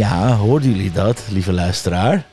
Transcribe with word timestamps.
Ja, 0.00 0.36
hoorden 0.36 0.70
jullie 0.70 0.92
dat, 0.92 1.22
lieve 1.30 1.52
luisteraar? 1.52 2.24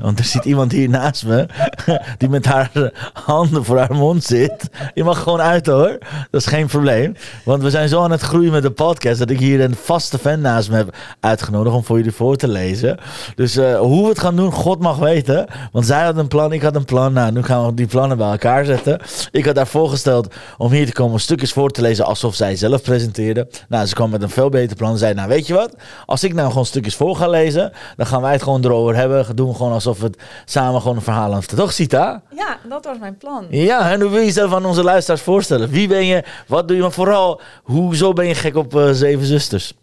Want 0.00 0.18
er 0.18 0.24
zit 0.24 0.44
iemand 0.44 0.72
hier 0.72 0.88
naast 0.88 1.24
me 1.24 1.46
die 2.18 2.28
met 2.28 2.46
haar 2.46 2.70
handen 3.12 3.64
voor 3.64 3.78
haar 3.78 3.94
mond 3.94 4.24
zit. 4.24 4.70
Je 4.94 5.04
mag 5.04 5.22
gewoon 5.22 5.40
uit 5.40 5.66
hoor. 5.66 5.98
Dat 6.30 6.40
is 6.40 6.46
geen 6.46 6.66
probleem. 6.66 7.16
Want 7.44 7.62
we 7.62 7.70
zijn 7.70 7.88
zo 7.88 8.02
aan 8.02 8.10
het 8.10 8.20
groeien 8.20 8.52
met 8.52 8.62
de 8.62 8.70
podcast 8.70 9.18
dat 9.18 9.30
ik 9.30 9.38
hier 9.38 9.60
een 9.60 9.74
vaste 9.74 10.18
fan 10.18 10.40
naast 10.40 10.70
me 10.70 10.76
heb 10.76 10.96
uitgenodigd 11.20 11.76
om 11.76 11.84
voor 11.84 11.96
jullie 11.96 12.12
voor 12.12 12.36
te 12.36 12.48
lezen. 12.48 12.98
Dus 13.34 13.56
uh, 13.56 13.78
hoe 13.78 14.02
we 14.02 14.08
het 14.08 14.18
gaan 14.18 14.36
doen, 14.36 14.52
God 14.52 14.80
mag 14.80 14.96
weten. 14.96 15.46
Want 15.72 15.86
zij 15.86 16.04
had 16.04 16.16
een 16.16 16.28
plan, 16.28 16.52
ik 16.52 16.62
had 16.62 16.76
een 16.76 16.84
plan. 16.84 17.12
Nou, 17.12 17.32
nu 17.32 17.42
gaan 17.42 17.66
we 17.66 17.74
die 17.74 17.86
plannen 17.86 18.16
bij 18.16 18.30
elkaar 18.30 18.64
zetten. 18.64 19.00
Ik 19.30 19.44
had 19.44 19.56
haar 19.56 19.66
voorgesteld 19.66 20.34
om 20.58 20.72
hier 20.72 20.86
te 20.86 20.92
komen 20.92 21.20
stukjes 21.20 21.52
voor 21.52 21.70
te 21.70 21.80
lezen 21.80 22.04
alsof 22.04 22.34
zij 22.34 22.56
zelf 22.56 22.82
presenteerde. 22.82 23.48
Nou, 23.68 23.86
ze 23.86 23.94
kwam 23.94 24.10
met 24.10 24.22
een 24.22 24.30
veel 24.30 24.48
beter 24.48 24.76
plan. 24.76 24.92
Ze 24.92 24.98
zei, 24.98 25.14
nou 25.14 25.28
weet 25.28 25.46
je 25.46 25.54
wat? 25.54 25.76
Als 26.06 26.24
ik 26.24 26.34
nou 26.34 26.48
gewoon 26.48 26.66
stukjes 26.66 26.96
voor 26.96 27.16
ga 27.16 27.28
lezen, 27.28 27.72
dan 27.96 28.06
gaan 28.06 28.22
wij 28.22 28.32
het 28.32 28.42
gewoon 28.42 28.64
erover 28.64 28.96
hebben. 28.96 29.36
Doen 29.36 29.48
we 29.48 29.54
gewoon 29.54 29.72
alsof 29.72 29.98
we 29.98 30.04
het 30.04 30.18
samen 30.44 30.80
gewoon 30.80 30.96
een 30.96 31.02
verhaal 31.02 31.34
aan 31.34 31.42
Toch, 31.72 31.80
Sita? 31.80 32.22
Ja, 32.34 32.58
dat 32.68 32.84
was 32.84 32.98
mijn 32.98 33.16
plan. 33.16 33.46
Ja, 33.50 33.90
en 33.90 34.00
hoe 34.00 34.10
wil 34.10 34.18
je 34.18 34.24
jezelf 34.24 34.52
aan 34.52 34.64
onze 34.64 34.82
luisteraars 34.82 35.22
voorstellen? 35.22 35.68
Wie 35.68 35.88
ben 35.88 36.06
je? 36.06 36.24
Wat 36.46 36.68
doe 36.68 36.76
je? 36.76 36.82
Maar 36.82 36.92
vooral, 36.92 37.40
hoezo 37.62 38.12
ben 38.12 38.26
je 38.26 38.34
gek 38.34 38.56
op 38.56 38.74
uh, 38.74 38.90
Zeven 38.90 39.26
Zusters? 39.26 39.74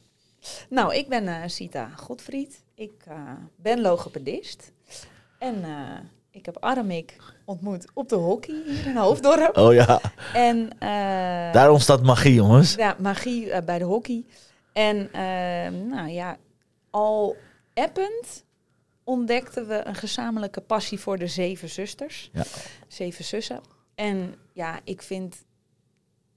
Nou, 0.70 0.96
ik 0.96 1.08
ben 1.08 1.24
uh, 1.24 1.36
Sita 1.46 1.90
Godfried. 1.96 2.64
Ik 2.76 2.92
uh, 3.08 3.16
ben 3.56 3.82
logopedist. 3.82 4.72
En 5.40 5.66
ik 6.32 6.46
heb 6.46 6.58
Aramik 6.60 7.16
ontmoet 7.46 7.86
op 7.94 8.10
de 8.10 8.16
hockey 8.16 8.56
hier 8.66 8.86
in 8.86 8.98
Hoofddorp. 8.98 9.58
Oh 9.58 9.74
ja. 9.74 10.00
En, 10.34 10.70
Daar 11.52 11.72
ontstaat 11.72 12.04
magie, 12.04 12.34
jongens. 12.34 12.76
Ja, 12.76 12.96
magie 13.00 13.64
bij 13.64 13.78
de 13.78 13.86
hockey. 13.86 14.26
En 14.74 15.10
nou 15.90 16.10
ja, 16.10 16.38
al 16.90 17.36
append 17.74 18.44
ontdekten 19.10 19.68
we 19.68 19.86
een 19.86 19.96
gezamenlijke 19.96 20.62
passie 20.62 21.00
voor 21.00 21.18
de 21.18 21.28
zeven 21.28 21.70
zusters. 21.70 22.30
Ja. 22.34 22.44
Zeven 22.88 23.24
zussen. 23.24 23.62
En 23.96 24.36
ja, 24.54 24.80
ik 24.84 25.02
vind... 25.02 25.46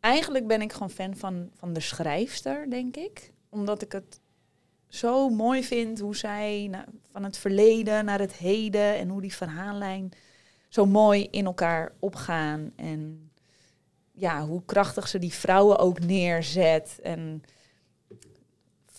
Eigenlijk 0.00 0.46
ben 0.46 0.62
ik 0.62 0.72
gewoon 0.72 0.90
fan 0.90 1.16
van, 1.16 1.50
van 1.54 1.72
de 1.72 1.80
schrijfster, 1.80 2.70
denk 2.70 2.96
ik. 2.96 3.32
Omdat 3.48 3.82
ik 3.82 3.92
het 3.92 4.20
zo 4.88 5.28
mooi 5.28 5.64
vind 5.64 6.00
hoe 6.00 6.16
zij 6.16 6.68
nou, 6.70 6.84
van 7.12 7.24
het 7.24 7.36
verleden 7.36 8.04
naar 8.04 8.18
het 8.18 8.32
heden... 8.32 8.96
en 8.96 9.08
hoe 9.08 9.20
die 9.20 9.34
verhaallijn 9.34 10.12
zo 10.68 10.86
mooi 10.86 11.28
in 11.30 11.44
elkaar 11.44 11.92
opgaan. 11.98 12.72
En 12.76 13.30
ja, 14.12 14.46
hoe 14.46 14.64
krachtig 14.64 15.08
ze 15.08 15.18
die 15.18 15.32
vrouwen 15.34 15.78
ook 15.78 16.00
neerzet. 16.00 16.98
En 17.02 17.42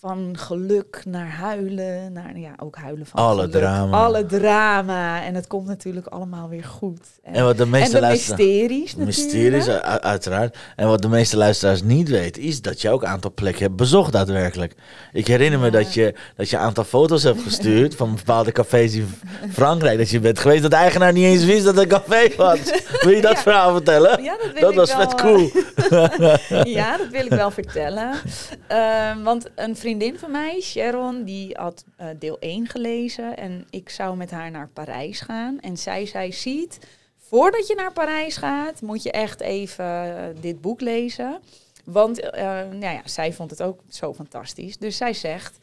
van 0.06 0.36
geluk 0.38 1.02
naar 1.04 1.30
huilen, 1.30 2.12
naar 2.12 2.38
ja, 2.38 2.52
ook 2.56 2.76
huilen 2.76 3.06
van 3.06 3.20
alle 3.20 3.48
drama. 3.48 3.96
Alle 4.04 4.26
drama. 4.26 5.22
En 5.22 5.34
het 5.34 5.46
komt 5.46 5.66
natuurlijk 5.66 6.06
allemaal 6.06 6.48
weer 6.48 6.64
goed. 6.64 7.00
En, 7.22 7.34
en 7.34 7.44
wat 7.44 7.56
de 7.56 7.66
meeste 7.66 7.98
en 7.98 8.10
mysteries 8.10 8.94
Mysteries, 8.94 9.68
uiteraard. 9.68 10.56
En 10.76 10.88
wat 10.88 11.02
de 11.02 11.08
meeste 11.08 11.36
luisteraars 11.36 11.82
niet 11.82 12.08
weten, 12.08 12.42
is 12.42 12.62
dat 12.62 12.80
je 12.80 12.90
ook 12.90 13.02
een 13.02 13.08
aantal 13.08 13.32
plekken 13.34 13.62
hebt 13.62 13.76
bezocht 13.76 14.12
daadwerkelijk. 14.12 14.74
Ik 15.12 15.26
herinner 15.26 15.60
me 15.60 15.70
dat 15.70 15.94
je, 15.94 16.14
dat 16.36 16.50
je 16.50 16.56
een 16.56 16.62
aantal 16.62 16.84
foto's 16.84 17.22
hebt 17.22 17.42
gestuurd 17.42 17.94
van 17.94 18.14
bepaalde 18.14 18.52
cafés 18.52 18.94
in 18.94 19.08
Frankrijk. 19.52 19.98
Dat 19.98 20.10
je 20.10 20.20
bent 20.20 20.38
geweest 20.38 20.62
dat 20.62 20.70
de 20.70 20.76
eigenaar 20.76 21.12
niet 21.12 21.24
eens 21.24 21.44
wist 21.44 21.64
dat 21.64 21.74
het 21.74 21.82
een 21.82 22.00
café 22.00 22.36
was. 22.36 22.58
Wil 23.04 23.12
je 23.12 23.20
dat 23.20 23.38
verhaal 23.38 23.72
vertellen? 23.72 24.22
Ja, 24.22 24.36
dat, 24.36 24.52
wil 24.52 24.62
dat 24.62 24.74
was 24.74 24.92
vet 24.92 25.14
cool. 25.14 25.50
ja, 26.78 26.96
dat 26.96 27.08
wil 27.10 27.24
ik 27.24 27.30
wel 27.30 27.50
vertellen. 27.50 28.10
Uh, 28.72 29.22
want 29.22 29.50
een 29.54 29.76
vriend 29.76 29.93
vriendin 29.98 30.18
van 30.18 30.30
mij, 30.30 30.60
Sharon, 30.60 31.24
die 31.24 31.54
had 31.58 31.84
uh, 32.00 32.06
deel 32.18 32.38
1 32.38 32.66
gelezen. 32.66 33.36
En 33.36 33.66
ik 33.70 33.88
zou 33.88 34.16
met 34.16 34.30
haar 34.30 34.50
naar 34.50 34.68
Parijs 34.68 35.20
gaan. 35.20 35.60
En 35.60 35.76
zij 35.76 36.06
zei, 36.06 36.32
ziet, 36.32 36.78
voordat 37.16 37.66
je 37.66 37.74
naar 37.74 37.92
Parijs 37.92 38.36
gaat, 38.36 38.82
moet 38.82 39.02
je 39.02 39.10
echt 39.10 39.40
even 39.40 40.06
uh, 40.06 40.24
dit 40.40 40.60
boek 40.60 40.80
lezen. 40.80 41.40
Want 41.84 42.22
uh, 42.22 42.30
nou 42.54 42.80
ja, 42.80 43.00
zij 43.04 43.32
vond 43.32 43.50
het 43.50 43.62
ook 43.62 43.80
zo 43.88 44.14
fantastisch. 44.14 44.78
Dus 44.78 44.96
zij 44.96 45.12
zegt, 45.12 45.58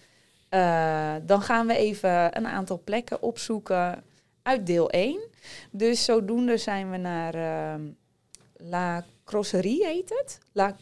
dan 1.26 1.42
gaan 1.42 1.68
we 1.68 1.76
even 1.76 2.38
een 2.38 2.48
aantal 2.48 2.82
plekken 2.84 3.22
opzoeken 3.22 4.04
uit 4.42 4.66
deel 4.66 4.90
1. 4.90 5.20
Dus 5.72 6.06
zodoende 6.06 6.58
zijn 6.58 6.92
we 6.92 6.98
naar 6.98 7.36
La 8.58 9.04
Crosserie, 9.26 9.86
heet 9.86 10.10
het? 10.10 10.40
La 10.52 10.76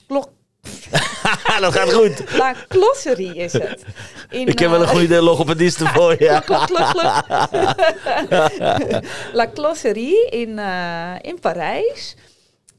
dat 1.60 1.74
gaat 1.74 1.94
goed. 1.94 2.38
La 2.38 2.56
Closserie 2.68 3.36
is 3.36 3.54
het. 3.54 3.86
In, 4.30 4.48
ik 4.48 4.60
heb 4.60 4.70
wel 4.70 4.82
een 4.82 4.88
eh, 4.88 4.96
goede 4.96 5.22
logopediste 5.22 5.86
voor 5.86 6.12
je. 6.12 6.42
La 9.38 9.50
Closserie 9.54 10.30
in, 10.30 10.50
uh, 10.50 11.16
in 11.22 11.40
Parijs. 11.40 12.16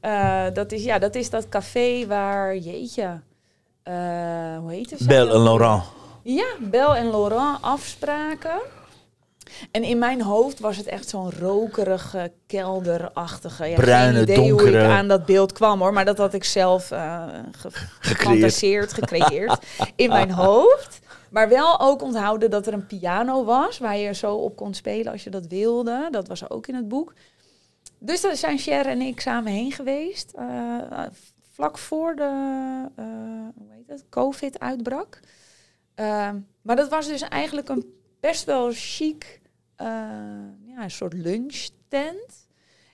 Uh, 0.01 0.45
dat, 0.53 0.71
is, 0.71 0.83
ja, 0.83 0.99
dat 0.99 1.15
is 1.15 1.29
dat 1.29 1.49
café 1.49 2.07
waar, 2.07 2.57
jeetje, 2.57 3.21
hoe 4.59 4.71
heet 4.71 4.89
het? 4.89 5.07
Bel 5.07 5.33
en 5.33 5.43
Laurent. 5.43 5.83
Ja, 6.23 6.47
Bel 6.59 6.95
en 6.95 7.09
Laurent 7.09 7.57
afspraken. 7.61 8.59
En 9.71 9.83
in 9.83 9.99
mijn 9.99 10.21
hoofd 10.21 10.59
was 10.59 10.77
het 10.77 10.85
echt 10.85 11.09
zo'n 11.09 11.31
rokerige, 11.31 12.31
kelderachtige... 12.47 13.65
Ja, 13.65 13.75
Bruine, 13.75 14.13
geen 14.13 14.21
idee 14.21 14.35
donkere... 14.35 14.69
hoe 14.69 14.79
ik 14.79 14.91
aan 14.91 15.07
dat 15.07 15.25
beeld 15.25 15.53
kwam 15.53 15.79
hoor. 15.79 15.93
Maar 15.93 16.05
dat 16.05 16.17
had 16.17 16.33
ik 16.33 16.43
zelf 16.43 16.91
uh, 16.91 17.23
ge 17.51 17.69
gefantaseerd, 17.99 18.93
gecreëerd 18.93 19.65
in 19.95 20.09
mijn 20.09 20.31
hoofd. 20.31 20.99
Maar 21.29 21.49
wel 21.49 21.79
ook 21.79 22.01
onthouden 22.01 22.49
dat 22.49 22.67
er 22.67 22.73
een 22.73 22.87
piano 22.87 23.43
was 23.43 23.77
waar 23.77 23.97
je 23.97 24.13
zo 24.13 24.35
op 24.35 24.55
kon 24.55 24.73
spelen 24.73 25.11
als 25.11 25.23
je 25.23 25.29
dat 25.29 25.47
wilde. 25.47 26.07
Dat 26.11 26.27
was 26.27 26.49
ook 26.49 26.67
in 26.67 26.75
het 26.75 26.87
boek. 26.87 27.13
Dus 27.97 28.21
daar 28.21 28.35
zijn 28.35 28.57
Cher 28.57 28.85
en 28.85 29.01
ik 29.01 29.19
samen 29.19 29.51
heen 29.51 29.71
geweest. 29.71 30.33
Uh, 30.39 30.77
vlak 31.51 31.77
voor 31.77 32.15
de 32.15 32.31
uh, 32.99 33.05
hoe 33.55 33.67
heet 33.69 33.87
het, 33.87 34.03
COVID 34.09 34.59
uitbrak. 34.59 35.19
maar 36.61 36.75
dat 36.75 36.89
was 36.89 37.07
dus 37.07 37.21
eigenlijk 37.21 37.69
een 37.69 37.85
best 38.19 38.45
wel 38.45 38.69
chic 38.73 39.40
uh, 39.81 39.87
ja, 40.75 40.83
een 40.83 40.91
soort 40.91 41.13
lunchtent. 41.13 42.47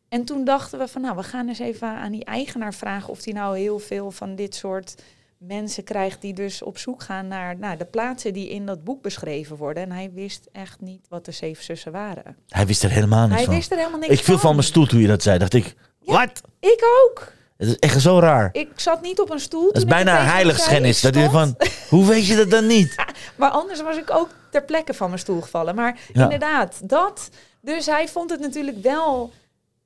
En 0.09 0.25
toen 0.25 0.45
dachten 0.45 0.79
we 0.79 0.87
van 0.87 1.01
nou, 1.01 1.15
we 1.15 1.23
gaan 1.23 1.47
eens 1.47 1.59
even 1.59 1.87
aan 1.87 2.11
die 2.11 2.25
eigenaar 2.25 2.73
vragen 2.73 3.09
of 3.09 3.21
die 3.21 3.33
nou 3.33 3.57
heel 3.57 3.79
veel 3.79 4.11
van 4.11 4.35
dit 4.35 4.55
soort 4.55 4.95
mensen 5.37 5.83
krijgt 5.83 6.21
die 6.21 6.33
dus 6.33 6.61
op 6.61 6.77
zoek 6.77 7.03
gaan 7.03 7.27
naar, 7.27 7.57
naar 7.57 7.77
de 7.77 7.85
plaatsen 7.85 8.33
die 8.33 8.49
in 8.49 8.65
dat 8.65 8.83
boek 8.83 9.01
beschreven 9.01 9.55
worden. 9.57 9.83
En 9.83 9.91
hij 9.91 10.11
wist 10.13 10.49
echt 10.51 10.81
niet 10.81 11.05
wat 11.09 11.25
de 11.25 11.31
zeven 11.31 11.63
zussen 11.63 11.91
waren. 11.91 12.35
Hij 12.47 12.65
wist 12.65 12.83
er 12.83 12.89
helemaal 12.89 13.27
niks 13.27 13.35
hij 13.35 13.45
van. 13.45 13.55
Wist 13.55 13.71
er 13.71 13.77
helemaal 13.77 13.99
niks 13.99 14.13
ik 14.13 14.23
viel 14.23 14.37
van 14.37 14.55
mijn 14.55 14.67
stoel 14.67 14.85
toen 14.85 15.01
je 15.01 15.07
dat 15.07 15.23
zei. 15.23 15.37
Dacht 15.37 15.53
ik, 15.53 15.75
wat? 15.99 16.41
Ik 16.59 16.83
ook. 17.05 17.35
Het 17.57 17.67
is 17.67 17.79
echt 17.79 18.01
zo 18.01 18.19
raar. 18.19 18.49
Ik 18.51 18.69
zat 18.75 19.01
niet 19.01 19.19
op 19.19 19.29
een 19.29 19.39
stoel. 19.39 19.65
Dat 19.65 19.75
is 19.75 19.85
bijna 19.85 20.23
heiligschennis. 20.23 21.01
Dat 21.01 21.15
is 21.15 21.29
van, 21.29 21.55
hoe 21.89 22.05
weet 22.05 22.27
je 22.27 22.35
dat 22.35 22.49
dan 22.49 22.67
niet? 22.67 22.95
maar 23.35 23.49
anders 23.49 23.81
was 23.81 23.97
ik 23.97 24.11
ook 24.11 24.29
ter 24.49 24.63
plekke 24.63 24.93
van 24.93 25.07
mijn 25.07 25.19
stoel 25.19 25.41
gevallen. 25.41 25.75
Maar 25.75 25.99
inderdaad, 26.13 26.79
dat. 26.83 27.29
Dus 27.61 27.85
hij 27.85 28.07
vond 28.07 28.29
het 28.29 28.39
natuurlijk 28.39 28.81
wel 28.81 29.31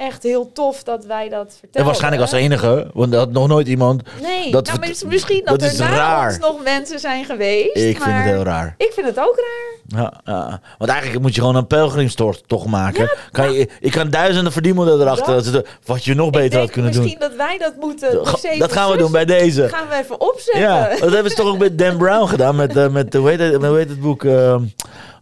echt 0.02 0.24
heel 0.24 0.52
tof 0.52 0.84
dat 0.84 1.06
wij 1.06 1.30
dat 1.30 1.48
vertelden. 1.50 1.80
En 1.80 1.86
waarschijnlijk 1.86 2.22
als 2.22 2.32
enige, 2.32 2.90
want 2.94 3.14
er 3.14 3.20
had 3.20 3.32
nog 3.32 3.48
nooit 3.48 3.68
iemand... 3.68 4.02
Nee, 4.22 4.52
dat 4.52 4.66
nou, 4.68 4.80
maar 4.80 4.90
misschien 5.08 5.42
dat, 5.46 5.60
dat 5.60 5.72
er 5.72 5.90
na 5.90 6.26
ons 6.26 6.38
nog 6.38 6.64
mensen 6.64 7.00
zijn 7.00 7.26
geweest. 7.26 7.76
Ik 7.76 8.02
vind 8.02 8.16
het 8.16 8.24
heel 8.24 8.44
raar. 8.44 8.76
Ik 8.78 8.92
vind 8.94 9.08
het 9.08 9.20
ook 9.20 9.36
raar. 9.36 10.02
Ja, 10.02 10.22
ja. 10.24 10.62
want 10.78 10.92
eigenlijk 10.92 11.22
moet 11.22 11.36
je 11.36 11.42
gewoon 11.42 11.56
een 11.56 11.68
pelgrimstocht 11.68 12.44
toch 12.48 12.66
maken. 12.66 13.04
Ja, 13.04 13.16
kan 13.32 13.54
je, 13.54 13.70
ik 13.80 13.92
kan 13.92 14.10
duizenden 14.10 14.52
verdienmodellen 14.52 15.02
erachter, 15.02 15.52
dat, 15.52 15.68
wat 15.86 16.06
je 16.06 16.14
nog 16.14 16.30
beter 16.30 16.60
had 16.60 16.72
kunnen 16.72 16.92
misschien 16.92 17.20
doen. 17.20 17.28
Misschien 17.30 17.38
dat 17.38 17.48
wij 17.48 17.58
dat 17.58 17.76
moeten... 17.80 18.60
Dat 18.60 18.72
gaan 18.72 18.92
we 18.92 18.98
doen 18.98 19.12
bij 19.12 19.26
deze. 19.26 19.70
gaan 19.70 19.88
we 19.90 19.96
even 19.96 20.22
opzetten. 20.22 20.62
Ja, 20.62 20.90
dat 20.90 21.12
hebben 21.12 21.30
ze 21.32 21.38
toch 21.38 21.48
ook 21.48 21.58
met 21.58 21.78
Dan 21.78 21.98
Brown 21.98 22.28
gedaan, 22.28 22.56
met, 22.56 22.76
uh, 22.76 22.88
met 22.88 23.14
hoe, 23.14 23.30
heet 23.30 23.40
het, 23.40 23.66
hoe 23.66 23.78
heet 23.78 23.90
het 23.90 24.02
boek... 24.02 24.24
Uh, 24.24 24.56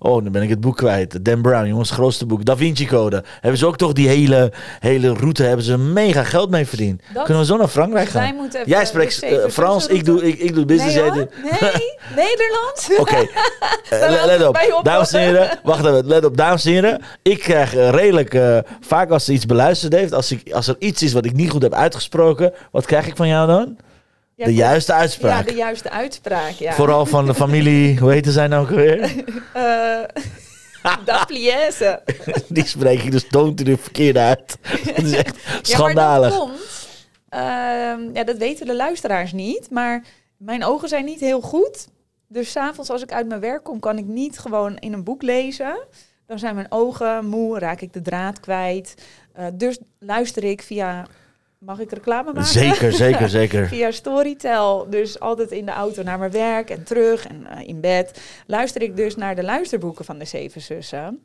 Oh, 0.01 0.23
dan 0.23 0.31
ben 0.31 0.41
ik 0.41 0.49
het 0.49 0.59
boek 0.61 0.77
kwijt. 0.77 1.25
Dan 1.25 1.41
Brown, 1.41 1.67
jongens, 1.67 1.91
grootste 1.91 2.25
boek. 2.25 2.45
Da 2.45 2.57
Vinci 2.57 2.87
Code. 2.87 3.23
Hebben 3.39 3.59
ze 3.59 3.65
ook 3.65 3.77
toch 3.77 3.93
die 3.93 4.07
hele, 4.07 4.51
hele 4.79 5.13
route, 5.13 5.43
hebben 5.43 5.65
ze 5.65 5.77
mega 5.77 6.23
geld 6.23 6.49
mee 6.49 6.65
verdiend. 6.65 7.01
Dat- 7.13 7.23
Kunnen 7.23 7.43
we 7.43 7.49
zo 7.49 7.57
naar 7.57 7.67
Frankrijk 7.67 8.09
gaan? 8.09 8.21
Wij 8.51 8.63
Jij 8.65 8.85
spreekt 8.85 9.21
eh, 9.23 9.37
Frans, 9.49 9.87
ik 9.87 10.05
doe, 10.05 10.27
ik, 10.27 10.39
ik 10.39 10.55
doe 10.55 10.65
business. 10.65 10.95
Nee, 10.95 11.09
nee, 11.11 11.27
Nederlands. 12.25 12.89
Oké, 12.97 13.27
Eh, 13.89 14.25
let, 14.25 14.47
op. 14.47 14.57
Dames 14.83 15.11
en 15.13 15.19
heren, 15.21 15.59
wacht 15.63 15.85
even. 15.85 16.07
Let 16.07 16.25
op, 16.25 16.37
dames 16.37 16.65
en 16.65 16.71
heren. 16.71 17.01
Ik 17.21 17.39
krijg 17.39 17.75
eh, 17.75 17.89
redelijk, 17.89 18.63
vaak 18.81 19.09
als 19.09 19.25
ze 19.25 19.33
iets 19.33 19.45
beluisterd 19.45 19.93
heeft, 19.93 20.13
als, 20.13 20.31
ik, 20.31 20.51
als 20.51 20.67
er 20.67 20.75
iets 20.79 21.03
is 21.03 21.13
wat 21.13 21.25
ik 21.25 21.33
niet 21.33 21.49
goed 21.49 21.61
heb 21.61 21.73
uitgesproken, 21.73 22.53
wat 22.71 22.85
krijg 22.85 23.07
ik 23.07 23.15
van 23.15 23.27
jou 23.27 23.47
dan? 23.47 23.77
Ja, 24.39 24.45
de 24.45 24.53
juiste 24.53 24.91
Ja, 24.91 24.97
uitspraak. 24.97 25.47
de 25.47 25.53
juiste 25.53 25.89
uitspraak, 25.89 26.51
ja. 26.51 26.73
Vooral 26.73 27.05
van 27.05 27.25
de 27.25 27.33
familie, 27.33 27.97
hoe 27.99 28.11
heette 28.11 28.31
zij 28.31 28.47
nou 28.47 28.63
ook 28.63 28.69
alweer? 28.69 29.01
Eh 29.53 30.03
da 31.05 31.25
Pliesse. 31.25 32.01
Die 32.47 32.67
spreek 32.67 33.03
ik 33.03 33.11
dus 33.11 33.27
toont 33.27 33.65
de 33.65 33.77
verkeerde 33.77 34.19
uit. 34.19 34.57
Dat 34.85 34.97
is 35.05 35.11
echt 35.11 35.35
Ja, 35.45 35.51
maar 35.51 35.59
schandalig. 35.63 36.29
dat 36.29 36.39
komt. 36.39 36.87
ehm, 37.29 37.99
ja, 38.13 38.23
dat 38.23 38.37
weten 38.37 38.65
de 38.65 38.75
luisteraars 38.75 39.31
niet. 39.33 39.69
Maar 39.69 40.03
mijn 40.37 40.63
ogen 40.63 40.89
zijn 40.89 41.05
niet 41.05 41.19
heel 41.19 41.41
goed. 41.41 41.87
Dus 42.27 42.51
s'avonds 42.51 42.89
als 42.89 43.01
ik 43.03 43.11
uit 43.11 43.27
mijn 43.27 43.39
werk 43.41 43.63
kom, 43.63 43.79
kan 43.79 43.97
ik 43.97 44.05
niet 44.05 44.39
gewoon 44.39 44.77
in 44.77 44.93
een 44.93 45.03
boek 45.03 45.21
lezen. 45.21 45.79
Dan 46.25 46.39
zijn 46.39 46.55
mijn 46.55 46.71
ogen 46.71 47.25
moe, 47.25 47.59
raak 47.59 47.81
ik 47.81 47.93
de 47.93 48.01
draad 48.01 48.39
kwijt. 48.39 48.95
Eh, 49.33 49.45
dus 49.53 49.79
luister 49.99 50.43
ik 50.43 50.61
via... 50.61 51.05
Mag 51.59 51.79
ik 51.79 51.91
reclame 51.91 52.33
maken? 52.33 52.45
Zeker, 52.45 52.93
zeker, 52.93 53.29
zeker. 53.39 53.67
Via 53.67 53.91
Storytel, 53.91 54.87
dus 54.89 55.19
altijd 55.19 55.51
in 55.51 55.65
de 55.65 55.71
auto 55.71 56.03
naar 56.03 56.19
mijn 56.19 56.31
werk 56.31 56.69
en 56.69 56.83
terug 56.83 57.27
en 57.27 57.47
eh, 57.47 57.67
in 57.67 57.79
bed, 57.81 58.21
luister 58.47 58.81
ik 58.81 58.95
dus 58.95 59.15
naar 59.15 59.35
de 59.35 59.43
luisterboeken 59.43 60.05
van 60.05 60.17
de 60.17 60.25
Zeven 60.25 60.61
Zussen. 60.61 61.23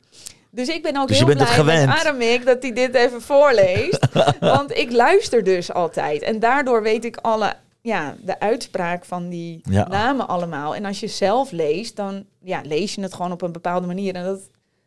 Dus 0.50 0.68
ik 0.68 0.82
ben 0.82 0.96
ook 0.96 1.08
Dus 1.08 1.18
je 1.18 1.24
heel 1.24 1.62
blij 1.62 1.86
met. 1.86 1.96
Aramik 1.96 2.44
dat 2.46 2.62
hij 2.62 2.72
dit 2.72 2.94
even 2.94 3.22
voorleest. 3.22 4.06
want 4.40 4.76
ik 4.76 4.92
luister 4.92 5.44
dus 5.44 5.72
altijd. 5.72 6.22
En 6.22 6.38
daardoor 6.38 6.82
weet 6.82 7.04
ik 7.04 7.16
alle, 7.16 7.52
ja, 7.80 8.16
de 8.20 8.40
uitspraak 8.40 9.04
van 9.04 9.28
die 9.28 9.60
Ja. 9.62 9.88
namen 9.88 10.28
allemaal. 10.28 10.74
En 10.74 10.84
als 10.84 11.00
je 11.00 11.06
zelf 11.08 11.50
leest, 11.50 11.96
dan 11.96 12.24
ja, 12.42 12.60
lees 12.64 12.94
je 12.94 13.00
het 13.02 13.14
gewoon 13.14 13.32
op 13.32 13.42
een 13.42 13.52
bepaalde 13.52 13.86
manier. 13.86 14.14
En 14.14 14.24
dat 14.24 14.40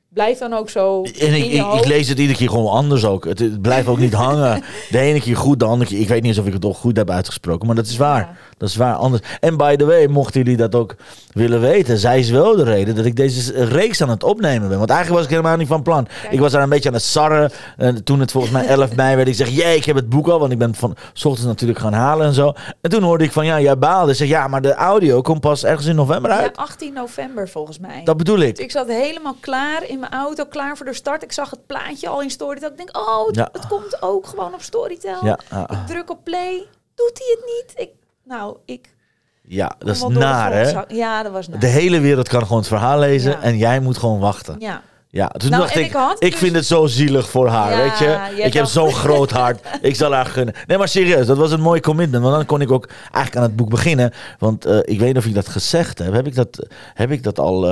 blijft 0.09 0.39
dan 0.39 0.53
ook 0.53 0.69
zo 0.69 1.03
En 1.03 1.33
ik, 1.33 1.85
lees 1.85 2.09
het 2.09 2.19
iedere 2.19 2.37
keer 2.37 2.49
gewoon 2.49 2.71
anders 2.71 3.05
ook. 3.05 3.25
Het, 3.25 3.39
het 3.39 3.61
blijft 3.61 3.87
ook 3.87 3.99
niet 3.99 4.13
hangen. 4.13 4.63
De 4.91 4.99
ene 4.99 5.19
keer 5.21 5.37
goed, 5.37 5.59
de 5.59 5.65
andere 5.65 5.89
keer... 5.89 5.99
Ik 5.99 6.07
weet 6.07 6.21
niet 6.21 6.29
eens 6.29 6.39
of 6.39 6.47
ik 6.47 6.53
het 6.53 6.65
al 6.65 6.73
goed 6.73 6.97
heb 6.97 7.09
uitgesproken, 7.09 7.67
maar 7.67 7.75
dat 7.75 7.87
is 7.87 7.97
waar. 7.97 8.19
Ja. 8.19 8.37
Dat 8.57 8.69
is 8.69 8.75
waar. 8.75 8.95
Anders. 8.95 9.23
En 9.39 9.57
by 9.57 9.75
the 9.75 9.85
way, 9.85 10.05
mochten 10.07 10.41
jullie 10.41 10.57
dat 10.57 10.75
ook 10.75 10.95
willen 11.31 11.61
weten, 11.61 11.97
zij 11.97 12.19
is 12.19 12.29
wel 12.29 12.55
de 12.55 12.63
reden 12.63 12.95
dat 12.95 13.05
ik 13.05 13.15
deze 13.15 13.63
reeks 13.65 14.01
aan 14.01 14.09
het 14.09 14.23
opnemen 14.23 14.69
ben. 14.69 14.77
Want 14.77 14.89
eigenlijk 14.89 15.19
was 15.19 15.29
ik 15.31 15.35
helemaal 15.37 15.57
niet 15.57 15.67
van 15.67 15.81
plan. 15.81 16.07
Kijk. 16.21 16.33
Ik 16.33 16.39
was 16.39 16.51
daar 16.51 16.63
een 16.63 16.69
beetje 16.69 16.89
aan 16.89 16.95
het 16.95 17.03
sarren. 17.03 17.51
En 17.77 18.03
toen 18.03 18.19
het 18.19 18.31
volgens 18.31 18.53
mij 18.53 18.67
11 18.77 18.95
mei 18.95 19.15
werd, 19.15 19.27
ik 19.27 19.35
zeg, 19.35 19.49
jee, 19.49 19.75
ik 19.75 19.85
heb 19.85 19.95
het 19.95 20.09
boek 20.09 20.27
al, 20.27 20.39
want 20.39 20.51
ik 20.51 20.57
ben 20.57 20.75
van 20.75 20.95
s 21.13 21.25
ochtends 21.25 21.47
natuurlijk 21.47 21.79
gaan 21.79 21.93
halen 21.93 22.25
en 22.27 22.33
zo. 22.33 22.53
En 22.81 22.89
toen 22.89 23.03
hoorde 23.03 23.23
ik 23.23 23.31
van, 23.31 23.45
ja, 23.45 23.59
jij 23.59 23.77
baalde. 23.77 24.11
Ik 24.11 24.17
zeg, 24.17 24.27
ja, 24.27 24.47
maar 24.47 24.61
de 24.61 24.73
audio 24.73 25.21
komt 25.21 25.41
pas 25.41 25.63
ergens 25.63 25.85
in 25.87 25.95
november 25.95 26.31
Ja, 26.31 26.37
uit. 26.37 26.57
18 26.57 26.93
november 26.93 27.49
volgens 27.49 27.79
mij. 27.79 28.01
Dat 28.03 28.17
bedoel 28.17 28.39
ik. 28.39 28.57
Ik 28.57 28.71
zat 28.71 28.87
helemaal 28.87 29.35
klaar 29.39 29.83
in 29.89 29.99
mijn 29.99 30.11
auto, 30.11 30.45
klaar 30.45 30.77
voor 30.77 30.85
de 30.85 30.93
start. 30.93 31.23
Ik 31.23 31.31
zag 31.31 31.49
het 31.49 31.65
plaatje 31.65 32.07
al 32.07 32.21
in 32.21 32.29
Storytel. 32.29 32.69
Ik 32.69 32.77
denk, 32.77 32.97
oh, 32.97 33.27
het, 33.27 33.35
Ja. 33.35 33.49
het 33.51 33.67
komt 33.67 34.01
ook 34.01 34.27
gewoon 34.27 34.53
op 34.53 34.61
Storytel. 34.61 35.25
Ja, 35.25 35.39
ah, 35.49 35.63
ah. 35.67 35.77
Ik 35.81 35.87
druk 35.87 36.09
op 36.09 36.19
play. 36.23 36.65
Doet 36.95 37.11
hij 37.13 37.37
het 37.39 37.45
niet? 37.45 37.87
Ik, 37.87 37.89
nou, 38.27 38.57
ik... 38.65 38.95
ja 39.41 39.75
dat 39.79 39.95
is 39.95 40.03
naar, 40.07 40.53
hè? 40.53 40.81
Ja, 40.87 41.23
dat 41.23 41.31
was 41.31 41.47
naar. 41.47 41.59
De 41.59 41.67
hele 41.67 41.99
wereld 41.99 42.27
kan 42.27 42.41
gewoon 42.41 42.57
het 42.57 42.67
verhaal 42.67 42.99
lezen 42.99 43.31
Ja. 43.31 43.41
en 43.41 43.57
jij 43.57 43.79
moet 43.79 43.97
gewoon 43.97 44.19
wachten. 44.19 44.55
Ja. 44.59 44.81
Ja, 45.09 45.27
toen 45.27 45.49
Nou, 45.49 45.61
dacht 45.61 45.75
ik, 45.75 45.85
ik 45.85 46.15
ik 46.19 46.31
dus- 46.31 46.39
vind 46.39 46.55
het 46.55 46.65
zo 46.65 46.85
zielig 46.85 47.29
voor 47.29 47.47
haar, 47.47 47.71
Ja, 47.71 47.77
weet 47.81 47.97
je. 47.97 48.43
Ik 48.43 48.53
heb 48.53 48.65
zo'n 48.65 48.91
groot 48.93 49.31
hart, 49.31 49.67
ik 49.81 49.95
zal 49.95 50.13
haar 50.13 50.25
gunnen. 50.25 50.55
Nee, 50.67 50.77
maar 50.77 50.87
serieus, 50.87 51.25
dat 51.25 51.37
was 51.37 51.51
een 51.51 51.61
mooi 51.61 51.81
commitment. 51.81 52.23
Want 52.23 52.35
dan 52.35 52.45
kon 52.45 52.61
ik 52.61 52.71
ook 52.71 52.87
eigenlijk 53.03 53.35
aan 53.35 53.41
het 53.43 53.55
boek 53.55 53.69
beginnen. 53.69 54.13
Want 54.39 54.65
eh, 54.65 54.77
ik 54.77 54.99
weet 54.99 55.07
niet 55.07 55.17
of 55.17 55.25
ik 55.25 55.33
dat 55.33 55.47
gezegd 55.49 55.99
heb. 55.99 56.13
Heb 56.13 56.27
ik 56.27 56.35
dat, 56.35 56.67
heb 56.93 57.11
ik 57.11 57.23
dat 57.23 57.39
al 57.39 57.67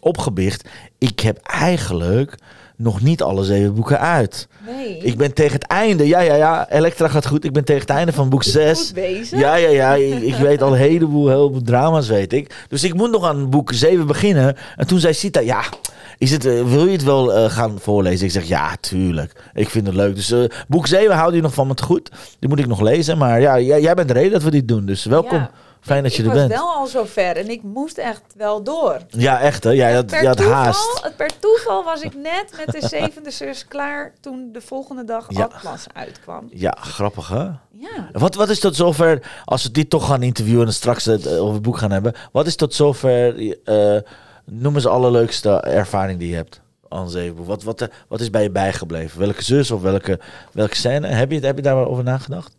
opgebicht? 0.00 0.68
Ik 0.98 1.20
heb 1.20 1.38
eigenlijk 1.42 2.38
nog 2.82 3.02
niet 3.02 3.22
alle 3.22 3.44
zeven 3.44 3.74
boeken 3.74 4.00
uit. 4.00 4.48
Nee. 4.66 4.98
Ik 4.98 5.16
ben 5.16 5.34
tegen 5.34 5.52
het 5.52 5.66
einde, 5.66 6.06
ja, 6.06 6.20
ja, 6.20 6.34
ja, 6.34 6.70
Elektra 6.70 7.08
gaat 7.08 7.26
goed. 7.26 7.44
Ik 7.44 7.52
ben 7.52 7.64
tegen 7.64 7.80
het 7.80 7.90
einde 7.90 8.12
van 8.12 8.28
boek 8.28 8.42
6. 8.42 8.78
Goed 8.78 8.92
wezen. 8.92 9.38
Ja, 9.38 9.54
ja, 9.54 9.68
ja. 9.68 9.94
Ik, 9.94 10.22
ik 10.22 10.34
weet 10.34 10.62
al 10.62 10.72
een 10.72 10.78
heleboel, 10.78 11.28
heleboel 11.28 11.62
drama's, 11.62 12.08
weet 12.08 12.32
ik. 12.32 12.66
Dus 12.68 12.84
ik 12.84 12.94
moet 12.94 13.10
nog 13.10 13.24
aan 13.24 13.50
boek 13.50 13.72
7 13.72 14.06
beginnen. 14.06 14.56
En 14.76 14.86
toen 14.86 14.98
zei 14.98 15.14
Sita, 15.14 15.40
ja, 15.40 15.62
is 16.18 16.30
het, 16.30 16.44
eh, 16.44 16.62
wil 16.62 16.84
je 16.86 16.92
het 16.92 17.04
wel 17.04 17.34
eh, 17.34 17.50
gaan 17.50 17.78
voorlezen? 17.80 18.26
Ik 18.26 18.32
zeg, 18.32 18.44
ja, 18.44 18.76
tuurlijk. 18.80 19.32
Ik 19.54 19.68
vind 19.68 19.86
het 19.86 19.94
leuk. 19.94 20.14
Dus 20.14 20.30
eh, 20.30 20.44
boek 20.68 20.86
7 20.86 21.16
houdt 21.16 21.34
je 21.34 21.42
nog 21.42 21.54
van 21.54 21.66
me 21.66 21.74
te 21.74 21.82
goed. 21.82 22.10
Die 22.38 22.48
moet 22.48 22.58
ik 22.58 22.66
nog 22.66 22.80
lezen. 22.80 23.18
Maar 23.18 23.40
ja, 23.40 23.60
jij, 23.60 23.80
jij 23.80 23.94
bent 23.94 24.08
de 24.08 24.14
reden 24.14 24.32
dat 24.32 24.42
we 24.42 24.50
dit 24.50 24.68
doen. 24.68 24.86
Dus 24.86 25.04
welkom. 25.04 25.38
Ja. 25.38 25.50
Fijn 25.82 26.02
dat 26.02 26.14
je 26.14 26.22
ik 26.22 26.28
er 26.28 26.34
was 26.34 26.40
bent. 26.46 26.52
wel 26.60 26.70
al 26.74 26.86
zo 26.86 27.04
ver 27.04 27.36
en 27.36 27.50
ik 27.50 27.62
moest 27.62 27.98
echt 27.98 28.22
wel 28.36 28.62
door. 28.62 28.96
Ja, 29.08 29.40
echt 29.40 29.64
hè. 29.64 29.70
Jij 29.70 29.92
had, 29.94 30.06
per, 30.06 30.20
je 30.20 30.26
had 30.26 30.36
toeval, 30.36 30.54
haast. 30.54 31.00
het- 31.02 31.16
per 31.16 31.30
toeval 31.38 31.84
was 31.84 32.00
ik 32.00 32.14
net 32.14 32.44
met 32.66 32.80
de 32.80 32.88
zevende 32.88 33.30
zus 33.30 33.68
klaar 33.68 34.12
toen 34.20 34.48
de 34.52 34.60
volgende 34.60 35.04
dag 35.04 35.26
Ja. 35.28 35.42
Atlas 35.44 35.86
uitkwam. 35.92 36.48
Ja, 36.50 36.76
grappig 36.80 37.28
hè. 37.28 37.42
Ja. 37.70 38.08
Wat, 38.12 38.34
wat 38.34 38.48
is 38.48 38.60
tot 38.60 38.76
zover, 38.76 39.30
als 39.44 39.62
we 39.62 39.70
dit 39.70 39.90
toch 39.90 40.06
gaan 40.06 40.22
interviewen 40.22 40.66
en 40.66 40.72
straks 40.72 41.04
het 41.04 41.26
eh, 41.26 41.40
over 41.42 41.52
het 41.54 41.62
boek 41.62 41.78
gaan 41.78 41.90
hebben. 41.90 42.12
Wat 42.32 42.46
is 42.46 42.56
tot 42.56 42.74
zover, 42.74 43.56
eh 43.64 43.96
noem 44.44 44.74
eens 44.74 44.86
allerleukste 44.86 45.50
ervaring 45.60 46.18
die 46.18 46.28
je 46.28 46.34
hebt 46.34 46.60
aan 46.88 47.10
Zevenboek? 47.10 47.46
Wat, 47.46 47.62
wat, 47.62 47.80
eh, 47.80 47.88
wat 48.08 48.20
is 48.20 48.30
bij 48.30 48.42
je 48.42 48.50
bijgebleven? 48.50 49.18
Welke 49.20 49.42
zus 49.44 49.70
of 49.70 49.82
welke, 49.82 50.20
welke 50.52 50.76
scène? 50.76 51.06
Heb 51.06 51.30
je, 51.30 51.40
heb 51.40 51.56
je 51.56 51.62
daar 51.62 51.76
wel 51.76 51.86
over 51.88 52.04
nagedacht? 52.04 52.56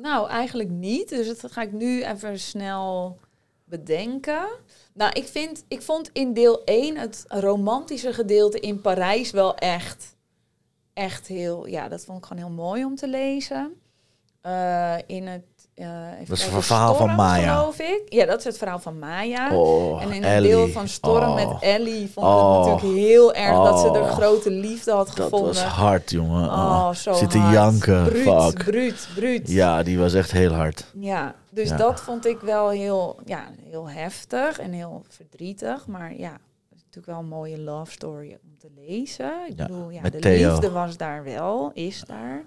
Nou, 0.00 0.28
eigenlijk 0.28 0.70
niet. 0.70 1.08
Dus 1.08 1.40
dat 1.40 1.52
ga 1.52 1.62
ik 1.62 1.72
nu 1.72 2.04
even 2.04 2.38
snel 2.38 3.18
bedenken. 3.64 4.48
Nou, 4.94 5.12
ik, 5.12 5.26
vind, 5.26 5.64
ik 5.68 5.82
vond 5.82 6.10
in 6.12 6.32
deel 6.32 6.64
1 6.64 6.96
het 6.96 7.24
romantische 7.28 8.12
gedeelte 8.12 8.60
in 8.60 8.80
Parijs 8.80 9.30
wel 9.30 9.54
echt, 9.54 10.16
echt 10.92 11.26
heel... 11.26 11.66
Ja, 11.66 11.88
dat 11.88 12.04
vond 12.04 12.18
ik 12.18 12.24
gewoon 12.24 12.44
heel 12.44 12.64
mooi 12.64 12.84
om 12.84 12.94
te 12.94 13.08
lezen. 13.08 13.80
Eh, 14.40 14.96
in 15.06 15.26
het... 15.26 15.57
eh 15.78 15.86
Dat 16.18 16.36
is 16.36 16.38
kijken, 16.38 16.56
het 16.56 16.64
verhaal 16.66 16.94
van 16.94 17.14
Maya. 17.14 17.54
geloof 17.56 17.78
ik. 17.78 18.02
Ja, 18.08 18.26
dat 18.26 18.38
is 18.38 18.44
het 18.44 18.58
verhaal 18.58 18.78
van 18.78 18.98
Maya. 18.98 19.56
Oh, 19.56 20.02
en 20.02 20.12
in 20.12 20.22
het 20.24 20.42
deel 20.42 20.68
van 20.68 20.88
Storm 20.88 21.28
Oh, 21.28 21.34
met 21.34 21.48
Ellie 21.60 22.10
vond 22.10 22.26
ik 22.26 22.32
Oh. 22.32 22.58
het 22.64 22.72
natuurlijk 22.72 22.98
heel 23.00 23.34
erg 23.34 23.56
dat 23.56 23.80
ze 23.80 23.90
de 23.90 23.98
Oh. 23.98 24.10
grote 24.10 24.50
liefde 24.50 24.92
had 24.92 25.06
Dat 25.06 25.14
gevonden. 25.24 25.48
was 25.48 25.62
hard, 25.62 26.10
jongen. 26.10 26.44
Oh, 26.50 26.90
zo 26.92 27.12
Zit 27.12 27.30
te 27.30 27.38
hard. 27.38 27.52
janken. 27.54 28.04
Bruut, 28.08 28.22
Fuck. 28.44 28.64
bruut, 28.64 29.08
bruut. 29.14 29.48
Ja, 29.50 29.82
die 29.82 29.98
was 29.98 30.14
echt 30.14 30.32
heel 30.32 30.52
hard. 30.52 30.84
Ja, 30.98 31.34
dus 31.50 31.68
Ja. 31.68 31.76
dat 31.76 32.00
vond 32.00 32.26
ik 32.26 32.40
wel 32.40 32.68
heel, 32.70 33.16
ja, 33.24 33.44
heel 33.70 33.88
heftig 33.88 34.58
en 34.58 34.72
heel 34.72 35.04
verdrietig. 35.08 35.86
Maar 35.86 36.16
ja, 36.16 36.32
het 36.32 36.76
is 36.78 36.82
natuurlijk 36.84 37.06
wel 37.06 37.18
een 37.18 37.28
mooie 37.28 37.58
love 37.60 37.90
story 37.92 38.38
om 38.42 38.58
te 38.58 38.68
lezen. 38.86 39.32
Ik 39.48 39.58
Ja, 39.58 39.66
bedoel, 39.66 39.90
ja, 39.90 40.02
de 40.02 40.18
Theo. 40.18 40.50
liefde 40.50 40.70
was 40.70 40.96
daar 40.96 41.24
wel, 41.24 41.70
is 41.74 42.02
daar. 42.06 42.44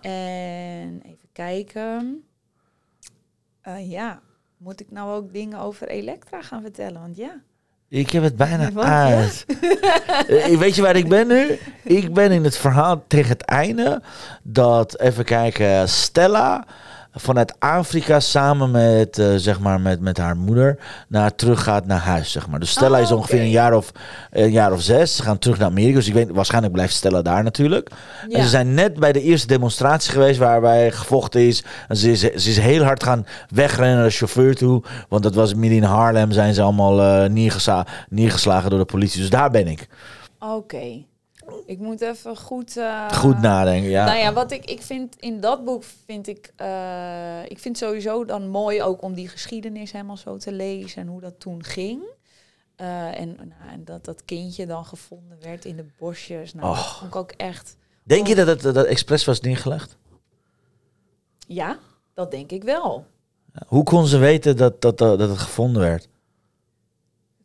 En 0.00 1.00
even 1.06 1.28
kijken. 1.32 2.24
Eh, 3.76 3.90
ja, 3.90 4.20
moet 4.56 4.80
ik 4.80 4.90
nou 4.90 5.10
ook 5.16 5.32
dingen 5.32 5.58
over 5.58 5.88
Elektra 5.88 6.42
gaan 6.42 6.62
vertellen? 6.62 7.00
Want 7.00 7.16
ja, 7.16 7.40
Ik 7.88 8.10
heb 8.10 8.22
het 8.22 8.36
bijna 8.36 8.70
uit. 8.82 9.46
Eh, 10.28 10.58
Weet 10.58 10.74
je 10.74 10.82
waar 10.82 10.96
ik 10.96 11.08
ben 11.08 11.26
nu? 11.26 11.58
Ik 11.84 12.14
ben 12.14 12.30
in 12.32 12.44
het 12.44 12.56
verhaal 12.56 13.04
tegen 13.06 13.28
het 13.30 13.42
einde 13.42 14.02
dat, 14.42 15.00
even 15.00 15.24
kijken, 15.24 15.88
Stella 15.88 16.66
vanuit 17.14 17.54
Afrika 17.58 18.20
samen 18.20 18.70
met, 18.70 19.18
eh, 19.18 19.26
zeg 19.36 19.60
maar, 19.60 19.80
met, 19.80 20.00
met 20.00 20.18
haar 20.18 20.36
moeder 20.36 20.78
naar, 21.08 21.34
terug 21.34 21.62
gaat 21.62 21.86
naar 21.86 21.98
huis, 21.98 22.30
zeg 22.32 22.48
maar. 22.48 22.60
Dus 22.60 22.70
Stella 22.70 22.96
Oh, 22.98 23.02
is 23.04 23.10
ongeveer 23.12 23.40
een 23.40 23.50
jaar, 23.50 23.74
of, 23.74 23.92
een 24.30 24.50
jaar 24.50 24.72
of 24.72 24.82
zes. 24.82 25.16
Ze 25.16 25.22
gaan 25.22 25.38
terug 25.38 25.58
naar 25.58 25.68
Amerika, 25.68 25.94
dus 25.94 26.06
ik 26.08 26.14
weet, 26.14 26.30
waarschijnlijk 26.30 26.72
blijft 26.72 26.94
Stella 26.94 27.22
daar 27.22 27.42
natuurlijk. 27.42 27.90
ja. 28.28 28.36
En 28.36 28.42
ze 28.42 28.48
zijn 28.48 28.74
net 28.74 28.94
bij 28.94 29.12
de 29.12 29.22
eerste 29.22 29.46
demonstratie 29.46 30.12
geweest 30.12 30.38
waarbij 30.38 30.90
gevochten 30.92 31.40
is. 31.46 31.64
En 31.88 31.96
ze 31.96 32.10
is, 32.10 32.20
ze 32.20 32.30
is 32.50 32.58
heel 32.58 32.82
hard 32.82 33.02
gaan 33.02 33.26
wegrennen 33.48 33.96
naar 33.96 34.04
de 34.06 34.10
chauffeur 34.10 34.54
toe. 34.56 34.82
Want 35.08 35.22
dat 35.22 35.34
was 35.34 35.54
midden 35.54 35.78
in 35.78 35.84
Haarlem 35.84 36.32
zijn 36.32 36.54
ze 36.54 36.62
allemaal 36.62 37.00
eh, 37.02 37.28
neergesa- 37.30 37.86
neergeslagen 38.08 38.70
door 38.70 38.78
de 38.78 38.84
politie. 38.84 39.20
Dus 39.20 39.30
daar 39.30 39.50
ben 39.50 39.66
ik. 39.66 39.88
oké. 40.38 41.08
Ik 41.66 41.78
moet 41.78 42.00
even 42.00 42.36
goed... 42.36 42.76
eh, 42.76 43.12
Goed 43.12 43.40
nadenken, 43.40 43.90
ja. 43.90 44.04
Nou 44.04 44.18
ja, 44.18 44.32
wat 44.32 44.50
ik, 44.52 44.64
ik 44.64 44.82
vind 44.82 45.16
in 45.18 45.40
dat 45.40 45.64
boek 45.64 45.82
vind 46.06 46.26
ik, 46.26 46.52
eh, 46.56 47.44
ik 47.48 47.58
vind 47.58 47.78
sowieso 47.78 48.24
dan 48.24 48.48
mooi 48.48 48.82
ook 48.82 49.02
om 49.02 49.14
die 49.14 49.28
geschiedenis 49.28 49.92
helemaal 49.92 50.16
zo 50.16 50.36
te 50.36 50.52
lezen 50.52 51.02
en 51.02 51.08
hoe 51.08 51.20
dat 51.20 51.40
toen 51.40 51.64
ging. 51.64 52.02
Eh, 52.76 53.20
en, 53.20 53.28
nou, 53.36 53.72
en 53.72 53.84
dat 53.84 54.04
dat 54.04 54.24
kindje 54.24 54.66
dan 54.66 54.84
gevonden 54.84 55.36
werd 55.40 55.64
in 55.64 55.76
de 55.76 55.84
bosjes. 55.98 56.54
Nou, 56.54 56.74
dat 56.74 56.86
vond 56.86 57.10
ik 57.10 57.16
ook 57.16 57.30
echt. 57.32 57.76
Denk 58.02 58.26
je 58.26 58.34
dat 58.34 58.46
het 58.46 58.62
dat 58.62 58.84
expres 58.86 59.24
was 59.24 59.40
neergelegd? 59.40 59.96
Ja, 61.46 61.78
dat 62.14 62.30
denk 62.30 62.50
ik 62.50 62.62
wel. 62.64 63.06
Hoe 63.66 63.82
kon 63.82 64.06
ze 64.06 64.18
weten 64.18 64.56
dat, 64.56 64.80
dat, 64.80 64.98
dat, 64.98 65.18
dat 65.18 65.28
het 65.28 65.38
gevonden 65.38 65.82
werd? 65.82 66.08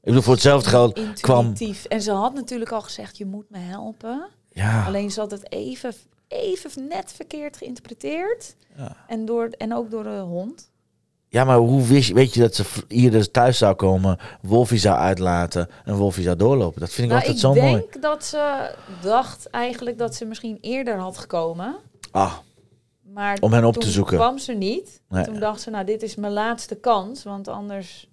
Ik 0.06 0.12
bedoel, 0.12 0.22
voor 0.22 0.34
hetzelfde 0.34 0.70
geld 0.70 1.20
kwam... 1.20 1.46
Intuïtief. 1.46 1.86
En 1.86 2.02
ze 2.02 2.12
had 2.12 2.34
natuurlijk 2.34 2.72
al 2.72 2.82
gezegd, 2.82 3.18
je 3.18 3.26
moet 3.26 3.50
me 3.50 3.58
helpen. 3.58 4.28
Ja, 4.50 4.86
Alleen 4.86 5.12
ze 5.12 5.20
had 5.20 5.32
het 5.32 5.52
even, 5.52 5.94
even 6.28 6.88
net 6.88 7.12
verkeerd 7.12 7.58
geïnterpreteerd. 7.58 8.56
Ja. 8.78 8.96
En, 9.08 9.26
door, 9.26 9.48
en 9.48 9.76
ook 9.76 9.92
door 9.92 10.04
de 10.04 10.10
hond. 10.20 10.72
ja, 11.30 11.44
maar 11.44 11.58
hoe 11.58 11.84
wist 11.84 12.08
je, 12.08 12.14
weet 12.14 12.34
je 12.34 12.40
dat 12.40 12.56
ze 12.56 12.64
hier 12.88 13.12
dus 13.12 13.32
thuis 13.32 13.58
zou 13.58 13.76
komen, 13.76 14.18
Wolfie 14.42 14.78
zou 14.78 14.98
uitlaten 14.98 15.70
en 15.86 15.96
Wolfie 15.96 16.24
zou 16.24 16.36
doorlopen? 16.36 16.80
Dat 16.80 16.90
vind 16.90 17.08
ik 17.12 17.14
Nou, 17.14 17.20
altijd 17.20 17.36
ik 17.36 17.42
zo 17.42 17.54
denk 17.54 17.70
mooi. 17.90 18.02
dat 18.02 18.26
ze 18.26 18.76
dacht 19.02 19.50
eigenlijk 19.50 19.98
dat 19.98 20.16
ze 20.16 20.26
misschien 20.26 20.58
eerder 20.62 20.98
had 20.98 21.18
gekomen. 21.18 21.76
Ah, 22.12 22.34
Maar 23.02 23.38
Om 23.42 23.54
hen 23.54 23.66
op 23.66 23.78
te 23.78 23.92
zoeken. 23.92 24.16
kwam 24.18 24.38
ze 24.38 24.54
niet. 24.54 25.02
Nee. 25.10 25.24
Toen 25.24 25.40
dacht 25.40 25.62
ze, 25.62 25.70
nou, 25.70 25.86
dit 25.86 26.04
is 26.04 26.16
mijn 26.16 26.34
laatste 26.34 26.76
kans, 26.76 27.24
want 27.24 27.48
anders... 27.48 28.10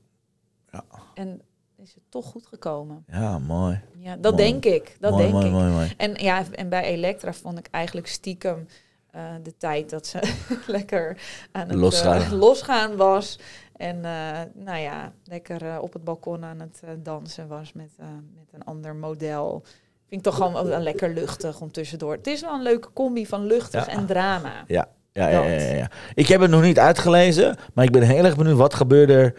Ja. 0.71 0.85
En 1.15 1.41
is 1.83 1.95
het 1.95 2.03
toch 2.09 2.25
goed 2.27 2.47
gekomen. 2.47 3.05
ja, 3.07 3.39
mooi. 3.39 3.81
Ja, 3.99 4.17
dat 4.17 4.33
Mooi. 4.37 4.45
denk 4.45 4.65
ik. 4.65 4.97
Dat 5.01 5.11
mooi, 5.11 5.23
denk 5.23 5.33
mooi, 5.35 5.47
ik. 5.47 5.53
mooi, 5.53 5.71
mooi. 5.71 5.93
En 5.97 6.15
ja, 6.15 6.45
en 6.53 6.69
bij 6.69 6.83
Elektra 6.85 7.33
vond 7.33 7.59
ik 7.59 7.69
eigenlijk 7.71 8.07
stiekem 8.07 8.67
eh, 9.11 9.23
de 9.43 9.57
tijd 9.57 9.91
dat 9.91 10.07
ze 10.07 10.19
lekker 10.67 11.19
aan 11.53 11.69
het 11.69 11.77
Losgaan. 11.79 12.21
eh, 12.23 12.33
losgaan 12.33 12.97
was. 12.97 13.39
En 13.77 14.05
eh, 14.05 14.39
nou 14.55 14.79
ja, 14.79 15.12
lekker 15.25 15.81
op 15.81 15.93
het 15.93 16.05
balkon 16.05 16.45
aan 16.45 16.61
het 16.61 16.83
dansen 17.05 17.49
was 17.49 17.73
met, 17.73 17.91
met 18.35 18.47
een 18.53 18.65
ander 18.65 18.95
model. 18.95 19.61
Vind 20.09 20.27
ik 20.27 20.33
toch 20.33 20.35
gewoon 20.37 20.67
wel 20.67 20.81
lekker 20.81 21.11
luchtig 21.15 21.61
om 21.61 21.73
tussendoor. 21.73 22.12
Het 22.12 22.27
is 22.27 22.41
wel 22.41 22.55
een 22.55 22.62
leuke 22.62 22.93
combi 22.93 23.27
van 23.27 23.47
luchtig 23.47 23.87
Ja. 23.87 23.93
en 23.93 24.07
drama. 24.07 24.65
Ja, 24.67 24.89
ja, 25.12 25.29
ja, 25.29 25.37
Dat. 25.43 25.45
ja, 25.51 25.57
ja, 25.69 25.75
ja. 25.75 25.91
Ik 26.15 26.27
heb 26.27 26.41
het 26.41 26.51
nog 26.51 26.62
niet 26.62 26.79
uitgelezen, 26.79 27.57
maar 27.75 27.85
ik 27.85 27.93
ben 27.93 28.03
heel 28.03 28.25
erg 28.25 28.37
benieuwd 28.37 28.57
wat 28.57 28.75
gebeurde 28.75 29.12
er. 29.15 29.35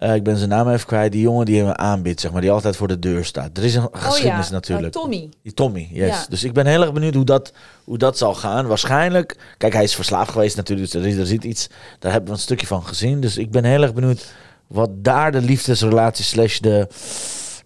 Eh, 0.00 0.14
ik 0.14 0.22
ben 0.22 0.36
zijn 0.36 0.48
naam 0.48 0.68
even 0.68 0.86
kwijt. 0.86 1.12
Die 1.12 1.20
jongen 1.20 1.46
die 1.46 1.62
hem 1.62 1.72
aanbiedt, 1.72 2.20
zeg 2.20 2.32
maar, 2.32 2.40
die 2.40 2.50
altijd 2.50 2.76
voor 2.76 2.88
de 2.88 2.98
deur 2.98 3.24
staat. 3.24 3.56
Er 3.56 3.64
is 3.64 3.74
een 3.74 3.88
geschiedenis 3.92 4.44
oh 4.44 4.50
ja, 4.50 4.54
natuurlijk. 4.54 4.94
eh, 4.94 5.00
Tommy. 5.00 5.28
Die 5.42 5.54
Tommy, 5.54 5.88
yes. 5.92 6.08
Ja. 6.08 6.26
Dus 6.28 6.44
ik 6.44 6.52
ben 6.52 6.66
heel 6.66 6.82
erg 6.82 6.92
benieuwd 6.92 7.14
hoe 7.14 7.24
dat, 7.24 7.52
hoe 7.84 7.98
dat 7.98 8.18
zal 8.18 8.34
gaan. 8.34 8.66
Waarschijnlijk, 8.66 9.54
kijk, 9.58 9.72
hij 9.72 9.82
is 9.82 9.94
verslaafd 9.94 10.30
geweest 10.30 10.56
natuurlijk, 10.56 10.92
dus 10.92 11.02
er, 11.02 11.08
is, 11.08 11.16
er 11.16 11.26
zit 11.26 11.44
iets, 11.44 11.68
daar 11.98 12.12
hebben 12.12 12.30
we 12.30 12.36
een 12.36 12.42
stukje 12.42 12.66
van 12.66 12.82
gezien. 12.84 13.20
Dus 13.20 13.36
ik 13.36 13.50
ben 13.50 13.64
heel 13.64 13.82
erg 13.82 13.94
benieuwd 13.94 14.32
wat 14.66 14.90
daar 14.92 15.32
de 15.32 15.40
liefdesrelatie 15.40 16.24
slash 16.24 16.58
de, 16.58 16.86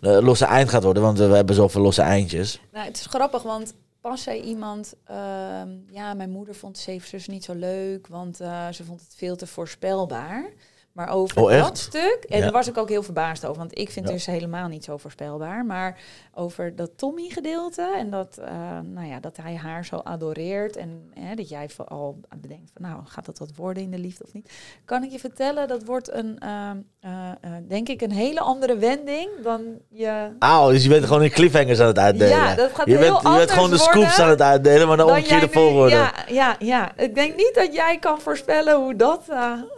de 0.01 0.23
losse 0.23 0.45
eind 0.45 0.69
gaat 0.71 0.85
worden. 0.85 1.03
Want 1.03 1.19
we 1.19 1.25
hebben 1.25 1.55
zoveel 1.55 1.83
losse 1.83 2.03
eindjes. 2.03 2.61
Nou, 2.73 2.87
het 2.87 2.97
is 2.97 3.07
grappig, 3.07 3.43
want 3.43 3.75
pas 4.01 4.23
zei 4.23 4.41
iemand... 4.41 4.95
ehm, 5.05 5.69
ja, 5.91 6.15
mijn 6.15 6.31
moeder 6.31 6.55
vond 6.55 6.79
Zeven 6.79 7.09
Zus 7.09 7.27
niet 7.27 7.45
zo 7.45 7.55
leuk, 7.55 8.07
want 8.07 8.41
eh, 8.41 8.69
ze 8.73 8.85
vond 8.85 9.01
het 9.01 9.15
veel 9.17 9.37
te 9.37 9.47
voorspelbaar. 9.47 10.53
Maar 10.95 11.09
over 11.09 11.43
Oh, 11.43 11.51
dat 11.51 11.79
stuk, 11.79 12.25
en 12.29 12.37
Ja. 12.39 12.43
daar 12.43 12.53
was 12.53 12.69
ik 12.69 12.79
ook 12.79 12.89
heel 12.89 13.03
verbaasd 13.03 13.45
over, 13.47 13.59
want 13.59 13.79
ik 13.79 13.91
vind 13.91 14.07
Ja. 14.07 14.13
dus 14.13 14.27
helemaal 14.27 14.69
niet 14.69 14.85
zo 14.85 14.97
voorspelbaar. 14.97 15.65
Maar 15.65 15.99
over 16.35 16.77
dat 16.77 16.91
Tommy-gedeelte 16.97 17.95
en 17.99 18.11
dat, 18.11 18.39
eh, 18.39 18.53
nou 18.83 19.07
ja, 19.07 19.21
dat 19.21 19.37
hij 19.37 19.55
haar 19.57 19.85
zo 19.85 19.97
adoreert 19.97 20.77
en 20.77 21.11
hè, 21.19 21.35
dat 21.35 21.49
jij 21.49 21.69
al 21.89 22.21
bedenkt 22.41 22.71
van, 22.75 22.91
nou, 22.91 23.01
gaat 23.05 23.25
dat 23.27 23.39
wat 23.39 23.51
worden 23.57 23.83
in 23.83 23.91
de 23.91 23.99
liefde 23.99 24.25
of 24.25 24.33
niet? 24.33 24.53
Kan 24.85 25.03
ik 25.03 25.11
je 25.11 25.19
vertellen, 25.19 25.69
dat 25.69 25.85
wordt 25.85 26.13
een, 26.13 26.39
ehm, 26.39 26.77
eh, 27.01 27.11
eh, 27.41 27.51
denk 27.69 27.89
ik, 27.89 28.01
een 28.03 28.13
hele 28.13 28.41
andere 28.41 28.77
wending 28.77 29.29
dan 29.43 29.63
je 29.89 30.29
Auw, 30.39 30.71
dus 30.71 30.83
je 30.83 30.89
bent 30.89 31.05
gewoon 31.05 31.23
in 31.23 31.31
cliffhangers 31.31 31.81
aan 31.81 31.87
het 31.87 31.99
uitdelen. 31.99 32.29
Ja, 32.37 32.55
dat 32.55 32.71
gaat 32.75 32.87
je 32.87 32.97
heel 32.97 33.01
bent, 33.13 33.23
je 33.23 33.29
bent 33.37 33.51
gewoon 33.51 33.71
de 33.71 33.77
anders 33.77 33.83
scoops 33.83 34.19
aan 34.21 34.29
het 34.29 34.43
uitdelen, 34.43 34.87
maar 34.89 34.97
dan 34.97 35.07
dan 35.07 35.17
omkeerde 35.17 35.47
jij 35.47 35.47
nu- 35.47 35.53
volgorde. 35.53 35.95
Ja, 35.95 36.13
ja, 36.29 36.57
ja. 36.59 36.93
Ik 36.97 37.15
denk 37.15 37.37
niet 37.37 37.53
dat 37.55 37.75
jij 37.75 37.99
kan 37.99 38.21
voorspellen 38.21 38.77
hoe 38.77 38.97
dat 38.97 39.23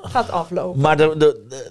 gaat 0.00 0.30
aflopen. 0.30 0.80
Maar 0.80 0.96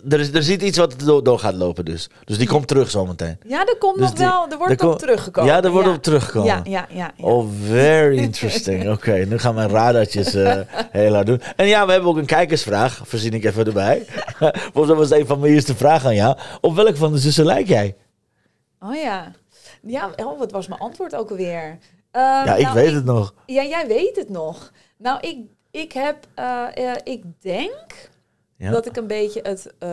er, 0.09 0.19
is, 0.19 0.31
er 0.33 0.43
zit 0.43 0.61
iets 0.61 0.77
wat 0.77 0.99
door, 0.99 1.23
door 1.23 1.39
gaat 1.39 1.53
lopen 1.53 1.85
dus. 1.85 2.09
Dus 2.23 2.37
die 2.37 2.47
komt 2.47 2.67
terug 2.67 2.89
zometeen. 2.89 3.37
Ja, 3.47 3.65
er 3.65 3.77
komt 3.77 3.97
Dus 3.97 4.07
nog 4.09 4.17
die- 4.17 4.25
wel, 4.27 4.47
er 4.49 4.57
wordt 4.57 4.81
er 4.81 4.85
op 4.87 4.89
kom- 4.91 4.97
teruggekomen. 4.99 5.51
Ja, 5.53 5.61
er 5.63 5.71
wordt 5.71 5.87
ja. 5.87 5.93
op 5.93 6.01
teruggekomen. 6.03 6.47
Ja, 6.47 6.61
ja, 6.63 6.85
ja. 6.89 7.11
ja. 7.17 7.25
Oh, 7.25 7.47
very 7.67 8.17
interesting. 8.17 8.89
Oké, 8.95 9.13
nu 9.13 9.37
gaan 9.39 9.55
mijn 9.55 9.69
radartjes 9.69 10.33
eh, 10.33 10.59
heel 10.91 11.13
hard 11.13 11.25
doen. 11.27 11.41
En 11.55 11.67
ja, 11.67 11.85
we 11.85 11.91
hebben 11.91 12.09
ook 12.09 12.17
een 12.17 12.25
kijkersvraag. 12.25 13.01
Voorzien 13.03 13.33
ik 13.33 13.43
even 13.45 13.65
erbij. 13.65 14.05
Volgens 14.73 14.87
mij 14.87 14.95
was 14.95 15.09
het 15.09 15.19
een 15.19 15.25
van 15.27 15.39
mijn 15.39 15.53
eerste 15.53 15.75
vragen 15.75 16.07
aan 16.07 16.15
jou. 16.15 16.37
Op 16.61 16.75
welke 16.75 16.95
van 16.95 17.11
de 17.11 17.17
zussen 17.17 17.45
lijk 17.45 17.67
jij? 17.67 17.95
Oh 18.79 18.95
ja. 18.95 19.31
Ja, 19.87 20.09
oh, 20.15 20.39
wat 20.39 20.51
was 20.51 20.67
mijn 20.67 20.79
antwoord 20.81 21.15
ook 21.15 21.29
alweer? 21.29 21.77
Eh, 22.11 22.21
Ja, 22.21 22.55
ik 22.55 22.63
nou, 22.63 22.75
weet 22.75 22.93
het 22.93 23.05
nog. 23.05 23.33
Ja, 23.45 23.63
jij 23.63 23.87
weet 23.87 24.15
het 24.15 24.29
nog. 24.29 24.71
Nou, 24.97 25.19
ik, 25.19 25.37
ik 25.71 25.91
heb, 25.91 26.15
eh, 26.35 26.63
ik 27.03 27.23
denk 27.41 28.09
Ja. 28.57 28.71
dat 28.71 28.85
ik 28.85 28.95
een 28.95 29.07
beetje 29.07 29.39
het, 29.43 29.73
eh, 29.79 29.89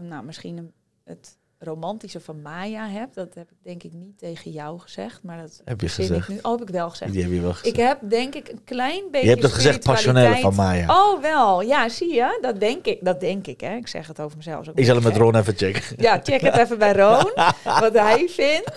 nou, 0.00 0.24
misschien 0.24 0.72
het 1.04 1.38
romantische 1.58 2.20
van 2.20 2.42
Maya 2.42 2.88
heb. 2.88 3.14
Dat 3.14 3.34
heb 3.34 3.50
ik 3.50 3.56
denk 3.62 3.82
ik 3.82 3.92
niet 3.92 4.18
tegen 4.18 4.50
jou 4.50 4.78
gezegd, 4.78 5.22
maar 5.22 5.40
dat 5.40 5.62
Heb 5.64 5.80
je 5.80 5.88
zin 5.88 6.04
ik 6.04 6.10
gezegd? 6.10 6.28
nu. 6.28 6.38
Oh, 6.42 6.58
heb 6.58 6.68
ik 6.68 6.74
wel 6.74 6.90
gezegd. 6.90 7.12
Die 7.12 7.22
heb 7.22 7.32
je 7.32 7.40
wel 7.40 7.52
gezegd. 7.52 7.76
Ik 7.76 7.82
heb 7.82 7.98
denk 8.02 8.34
ik 8.34 8.48
een 8.48 8.64
klein 8.64 9.02
beetje. 9.10 9.26
je 9.26 9.32
hebt 9.32 9.42
het 9.42 9.52
gezegd 9.52 9.84
passionele 9.84 10.40
van 10.40 10.54
Maya. 10.54 10.86
Oh, 10.88 11.22
wel. 11.22 11.62
Ja, 11.62 11.88
zie 11.88 12.14
je? 12.14 12.38
Dat 12.40 12.60
denk 12.60 12.86
ik. 12.86 12.98
Dat 13.04 13.20
denk 13.20 13.46
ik, 13.46 13.60
hè. 13.60 13.76
Ik 13.76 13.88
zeg 13.88 14.06
het 14.06 14.20
over 14.20 14.36
mezelf. 14.36 14.66
ik 14.74 14.84
zal 14.84 14.94
het 14.94 15.04
met. 15.04 15.16
Ron 15.16 15.36
even 15.36 15.56
checken. 15.56 15.82
Ja, 15.96 16.20
check 16.22 16.40
het 16.40 16.56
even 16.56 16.78
bij 16.78 16.92
Roon. 16.92 17.32
wat 17.80 17.92
hij 17.92 18.28
vindt. 18.28 18.70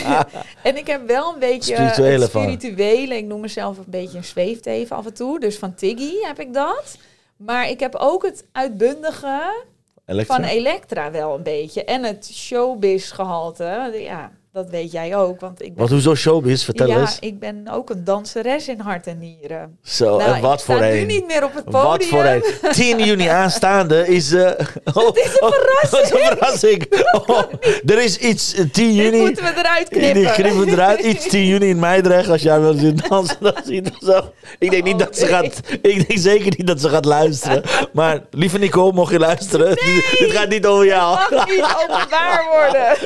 en 0.68 0.76
ik 0.76 0.86
heb 0.86 1.06
wel 1.06 1.32
een 1.32 1.38
beetje 1.38 1.74
Spirituele 1.74 2.26
spirituele. 2.26 3.16
Ik 3.16 3.24
noem 3.24 3.40
mezelf 3.40 3.78
een 3.78 3.84
beetje 3.86 4.18
een 4.18 4.24
zweefteven 4.24 4.96
af 4.96 5.06
en 5.06 5.14
toe. 5.14 5.40
Dus 5.40 5.58
van 5.58 5.74
Tiggy 5.74 6.12
heb 6.20 6.40
ik 6.40 6.54
dat. 6.54 6.98
Maar 7.44 7.68
ik 7.68 7.80
heb 7.80 7.94
ook 7.94 8.22
het 8.22 8.48
uitbundige 8.52 9.64
Elektra? 10.04 10.34
van 10.34 10.44
Elektra 10.44 11.10
wel 11.10 11.34
een 11.34 11.42
beetje. 11.42 11.84
En 11.84 12.04
het 12.04 12.30
showbiz 12.32 13.12
gehalte. 13.12 13.90
Ja, 13.92 14.32
dat 14.52 14.70
weet 14.70 14.92
jij 14.92 15.16
ook. 15.16 15.40
Want 15.40 15.62
ik 15.62 15.68
ben, 15.74 15.82
Wat, 15.82 15.90
hoezo 15.90 16.14
showbiz? 16.14 16.64
Vertel 16.64 16.86
ja, 16.86 17.00
eens. 17.00 17.16
ik 17.20 17.38
ben 17.38 17.68
ook 17.70 17.90
een 17.90 18.04
danseres 18.04 18.68
in 18.68 18.80
hart 18.80 19.06
en 19.06 19.18
nieren. 19.18 19.78
Zo, 19.82 20.16
Nou, 20.18 20.34
en 20.34 20.40
wat 20.40 20.58
ik 20.58 20.64
voor 20.64 20.74
sta 20.76 20.88
een. 20.88 20.94
nu 20.94 21.04
niet 21.04 21.26
meer 21.26 21.44
op 21.44 21.54
het 21.54 21.64
podium. 21.64 21.82
Wat 21.82 22.04
voor 22.04 22.24
een. 22.24 22.42
10 22.72 23.04
juni 23.04 23.26
aanstaande 23.26 24.06
is... 24.08 24.32
eh 24.32 24.42
oh, 24.94 25.16
is 25.16 25.36
een 25.40 25.52
Wat 25.90 26.10
een 26.12 26.18
verrassing. 26.18 26.84
Oh, 27.26 27.42
er 27.86 28.02
is 28.02 28.18
iets 28.18 28.54
eh, 28.54 28.64
10 28.64 28.70
Dit 28.72 28.94
juni... 29.04 29.18
moeten 29.20 29.44
we 29.44 29.52
eruit 29.56 29.90
Die 29.90 29.98
knippen. 30.12 30.32
knippen 30.32 30.68
eruit. 30.68 31.00
Iets 31.12 31.28
10 31.28 31.46
juni 31.46 31.66
in 31.68 31.78
Meidrecht. 31.78 32.28
Als 32.28 32.42
jij 32.42 32.60
wil 32.60 32.74
zien 32.74 33.00
dansen, 33.08 33.36
dan 33.40 33.54
zie 33.64 33.74
je 33.74 33.80
het 33.82 33.94
zo. 34.04 34.32
Ik 34.58 34.70
denk 34.70 34.84
niet 34.84 34.92
Oh, 34.94 34.98
dat 34.98 35.16
ze 35.16 35.24
nee. 35.24 35.32
gaat... 35.32 35.60
Ik 35.82 36.08
denk 36.08 36.18
zeker 36.20 36.52
niet 36.56 36.66
dat 36.66 36.80
ze 36.80 36.88
gaat 36.88 37.04
luisteren. 37.04 37.62
Maar 37.92 38.20
lieve 38.30 38.58
Nicole, 38.58 38.92
mocht 38.92 39.12
je 39.12 39.18
luisteren. 39.18 39.68
Dit, 39.68 40.16
dit 40.18 40.30
gaat 40.30 40.48
niet 40.48 40.66
over 40.66 40.86
jou. 40.86 41.18
mag 41.30 41.48
niet 41.48 41.64
openbaar 41.82 42.44
worden. 42.50 42.96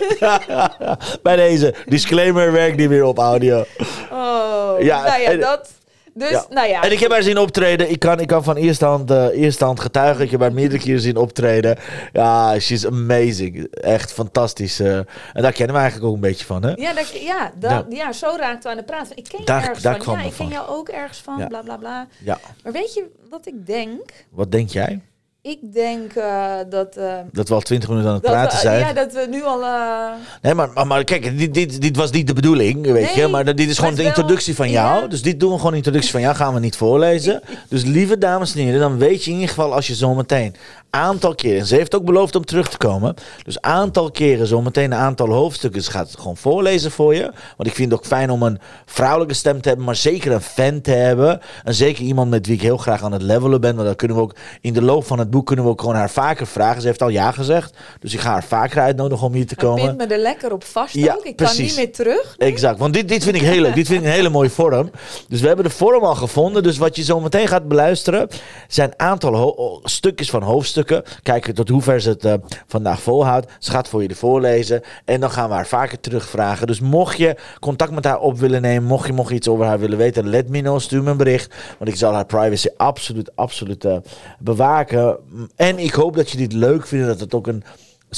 Bij 1.23 1.36
deze. 1.37 1.75
Disclaimer 1.87 2.53
werkt 2.53 2.77
niet 2.77 2.89
meer 2.89 3.05
op 3.05 3.19
audio. 3.19 3.65
Oh, 4.13 4.75
Ja, 4.79 5.03
nou 5.05 5.21
ja, 5.21 5.31
en- 5.31 5.41
dat... 5.41 5.71
Dus, 6.15 6.31
Ja. 6.31 6.47
nou 6.51 6.69
ja. 6.69 6.83
En 6.83 6.93
ik 6.93 6.99
heb 6.99 7.11
haar 7.11 7.23
zien 7.23 7.39
optreden. 7.39 7.91
Ik 7.91 7.99
kan, 7.99 8.21
ik 8.21 8.27
kan 8.27 8.45
van 8.45 8.57
eerste 8.57 8.85
hand, 8.85 9.11
eh, 9.11 9.27
eerste 9.33 9.65
hand 9.65 9.81
getuigen. 9.81 10.25
Ik 10.25 10.31
heb 10.31 10.41
haar 10.41 10.53
meerdere 10.53 10.81
keren 10.83 11.01
zien 11.01 11.17
optreden. 11.17 11.79
Ja, 12.13 12.59
she's 12.59 12.87
amazing. 12.87 13.67
Echt 13.75 14.13
fantastisch. 14.13 14.81
eh. 14.81 14.97
en 14.97 15.07
daar 15.33 15.53
kennen 15.53 15.75
we 15.75 15.81
eigenlijk 15.81 16.09
ook 16.11 16.15
een 16.15 16.21
beetje 16.29 16.45
van, 16.45 16.63
hè? 16.63 16.73
Ja, 16.75 16.93
dat, 16.95 17.09
ja, 17.21 17.53
dat, 17.59 17.85
ja. 17.89 18.13
zo 18.13 18.27
raakten 18.39 18.63
we 18.63 18.69
aan 18.69 18.77
de 18.77 18.83
praat. 18.83 19.11
Ik 19.15 19.25
ken 19.29 19.39
je 19.41 19.45
Daar- 19.45 19.63
ergens 19.63 19.83
daar 19.83 20.03
van. 20.03 20.13
Ja, 20.15 20.19
ik 20.21 20.27
ken 20.27 20.37
van. 20.37 20.49
jou 20.49 20.69
ook 20.69 20.89
ergens 20.89 21.19
van, 21.21 21.49
bla 21.49 21.61
bla 21.63 21.77
bla. 21.77 22.07
Ja. 22.25 22.39
Maar 22.63 22.73
weet 22.73 22.95
je 22.95 23.05
wat 23.31 23.47
ik 23.47 23.67
denk? 23.67 24.01
Wat 24.31 24.53
denk 24.53 24.69
jij? 24.71 25.01
Ik 25.49 25.59
denk 25.73 26.13
eh, 26.15 26.53
dat... 26.71 26.97
eh, 26.97 27.15
Dat 27.33 27.49
we 27.49 27.55
al 27.55 27.61
twintig 27.61 27.89
minuten 27.89 28.09
aan 28.09 28.15
het 28.17 28.25
praten 28.25 28.57
we, 28.57 28.63
zijn. 28.63 28.79
Ja, 28.81 28.93
dat 28.93 29.13
we 29.13 29.27
nu 29.31 29.45
al... 29.45 29.63
eh, 29.63 30.09
Nee, 30.43 30.55
maar, 30.55 30.69
maar, 30.75 30.87
maar 30.87 31.05
kijk, 31.05 31.39
dit, 31.39 31.55
dit, 31.55 31.81
dit 31.81 31.97
was 31.97 32.11
niet 32.11 32.27
de 32.27 32.33
bedoeling, 32.33 32.87
weet 32.93 33.15
je. 33.15 33.27
Maar 33.27 33.45
dit 33.55 33.69
is 33.69 33.79
gewoon 33.79 33.91
de 33.95 33.97
wel- 33.97 34.07
introductie 34.07 34.55
van 34.55 34.71
jou. 34.71 35.01
ja. 35.03 35.07
Dus 35.07 35.23
dit 35.23 35.41
doen 35.41 35.51
we 35.53 35.57
gewoon 35.59 35.75
introductie 35.75 36.11
van 36.11 36.21
jou. 36.21 36.35
Gaan 36.35 36.55
we 36.55 36.61
niet 36.61 36.77
voorlezen. 36.77 37.41
Dus 37.69 37.85
lieve 37.85 38.19
dames 38.19 38.55
en 38.55 38.61
heren, 38.61 38.81
dan 38.81 38.99
weet 38.99 39.25
je 39.25 39.29
in 39.31 39.37
ieder 39.37 39.49
geval 39.55 39.75
als 39.75 39.87
je 39.87 39.95
zometeen 39.95 40.55
aantal 40.91 41.35
keren... 41.35 41.59
En 41.61 41.67
ze 41.67 41.75
heeft 41.75 41.95
ook 41.95 42.05
beloofd 42.05 42.35
om 42.35 42.45
terug 42.45 42.69
te 42.69 42.77
komen. 42.77 43.15
Dus 43.43 43.61
aantal 43.61 44.11
keren 44.11 44.47
zometeen 44.47 44.93
een 44.93 44.99
aantal 44.99 45.29
hoofdstukken. 45.29 45.83
Ze 45.83 45.91
gaat 45.91 46.11
het 46.11 46.19
gewoon 46.19 46.37
voorlezen 46.37 46.91
voor 46.91 47.15
je. 47.15 47.33
Want 47.57 47.69
ik 47.69 47.75
vind 47.75 47.91
het 47.91 48.01
ook 48.01 48.07
fijn 48.07 48.31
om 48.31 48.43
een 48.43 48.59
vrouwelijke 48.87 49.35
stem 49.35 49.61
te 49.61 49.69
hebben. 49.69 49.87
Maar 49.87 49.97
zeker 49.97 50.33
een 50.33 50.41
fan 50.41 50.81
te 50.81 50.91
hebben. 50.91 51.41
En 51.65 51.75
zeker 51.75 52.05
iemand 52.05 52.31
met 52.31 52.47
wie 52.47 52.55
ik 52.55 52.63
heel 52.63 52.77
graag 52.77 53.03
aan 53.03 53.13
het 53.13 53.23
levelen 53.23 53.61
ben. 53.61 53.75
Want 53.75 53.87
dan 53.87 53.97
kunnen 53.97 54.17
we 54.17 54.23
ook 54.23 54.35
in 54.61 54.73
de 54.73 54.83
loop 54.83 55.07
van 55.07 55.19
het 55.19 55.31
boek... 55.31 55.47
kunnen 55.47 55.65
we 55.65 55.71
ook 55.71 55.81
gewoon 55.81 55.95
haar 55.95 56.11
vaker 56.11 56.47
vragen. 56.47 56.81
Ze 56.81 56.87
heeft 56.87 57.03
al 57.03 57.09
ja 57.09 57.31
gezegd. 57.31 57.77
Dus 58.01 58.15
ik 58.15 58.21
ga 58.21 58.31
haar 58.31 58.45
vaker 58.45 58.81
uitnodigen 58.81 59.27
om 59.27 59.33
hier 59.33 59.47
te 59.47 59.57
komen. 59.57 59.85
pint 59.85 60.09
me 60.09 60.15
er 60.15 60.21
lekker 60.21 60.53
op 60.53 60.65
vast 60.65 60.95
Ja, 60.95 61.15
ook. 61.15 61.25
Ik 61.25 61.37
precies. 61.37 61.57
kan 61.57 61.67
niet 61.67 61.77
meer 61.77 61.93
terug. 61.93 62.35
Exact, 62.39 62.79
want 62.79 62.95
dit, 62.95 63.09
dit 63.09 63.25
vind 63.25 63.37
ik 63.37 63.43
heel 63.43 63.61
leuk. 63.61 63.75
Dit 63.75 63.87
vind 63.87 64.01
ik 64.01 64.07
een 64.07 64.13
hele 64.13 64.29
mooie 64.29 64.51
vorm. 64.51 64.91
Dus 65.29 65.41
we 65.41 65.47
hebben 65.47 65.65
de 65.65 65.71
vorm 65.71 66.05
al 66.05 66.15
gevonden. 66.15 66.63
Dus 66.63 66.79
wat 66.79 66.97
je 66.97 67.03
zo 67.03 67.21
meteen 67.21 67.49
gaat 67.49 67.69
beluisteren... 67.69 68.29
zijn 68.69 68.89
een 68.89 68.99
aantal 69.07 69.81
stukjes 69.85 70.31
van 70.31 70.43
hoofdstukken. 70.43 70.86
Kijken 71.23 71.55
tot 71.55 71.69
hoever 71.69 72.01
ze 72.01 72.09
het 72.09 72.25
eh, 72.25 72.35
vandaag 72.67 73.03
volhoudt. 73.03 73.53
Ze 73.59 73.71
gaat 73.71 73.89
voor 73.89 74.07
de 74.07 74.15
voorlezen. 74.15 74.83
En 75.05 75.21
dan 75.21 75.31
gaan 75.31 75.49
we 75.49 75.55
haar 75.55 75.67
vaker 75.67 76.01
terugvragen. 76.01 76.67
Dus 76.67 76.81
mocht 76.81 77.17
je 77.17 77.37
contact 77.61 77.91
met 77.91 78.05
haar 78.05 78.21
op 78.21 78.39
willen 78.39 78.63
nemen... 78.63 78.89
mocht 78.89 79.07
je, 79.07 79.13
mocht 79.13 79.31
iets 79.31 79.49
over 79.49 79.67
haar 79.67 79.79
willen 79.79 79.99
weten... 79.99 80.29
let 80.29 80.49
me 80.49 80.61
know, 80.61 80.81
stuur 80.81 81.03
me 81.03 81.11
een 81.11 81.17
bericht. 81.17 81.55
Want 81.79 81.91
ik 81.91 81.97
zal 81.97 82.13
haar 82.13 82.27
privacy 82.27 82.69
absoluut, 82.77 83.37
absoluut 83.37 83.85
eh, 83.85 83.97
bewaken. 84.39 85.19
En 85.57 85.79
ik 85.79 85.93
hoop 85.93 86.17
dat 86.17 86.31
je 86.31 86.37
dit 86.37 86.53
leuk 86.53 86.87
vindt. 86.87 87.07
Dat 87.07 87.21
het 87.21 87.35
ook 87.35 87.47
een 87.47 87.65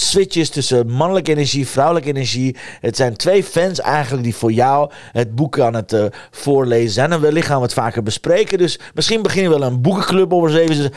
switches 0.01 0.49
tussen 0.49 0.91
mannelijke 0.91 1.31
energie, 1.31 1.69
vrouwelijke 1.69 2.09
energie. 2.09 2.57
Het 2.81 2.97
zijn 2.97 3.17
twee 3.17 3.45
fans 3.45 3.81
eigenlijk 3.81 4.25
die 4.25 4.35
voor 4.35 4.53
jou 4.53 4.91
het 5.13 5.35
boek 5.35 5.61
aan 5.61 5.75
het 5.75 5.93
uh, 5.93 6.05
voorlezen 6.31 6.91
zijn. 6.91 7.13
En 7.13 7.21
wellicht 7.21 7.47
gaan 7.47 7.57
we 7.57 7.63
het 7.63 7.73
vaker 7.73 8.03
bespreken. 8.03 8.59
Dus 8.59 8.79
misschien 8.95 9.23
beginnen 9.23 9.53
we 9.53 9.59
wel 9.59 9.67
een 9.67 9.81
boekenclub 9.81 10.33
over 10.33 10.51
zeven. 10.51 10.93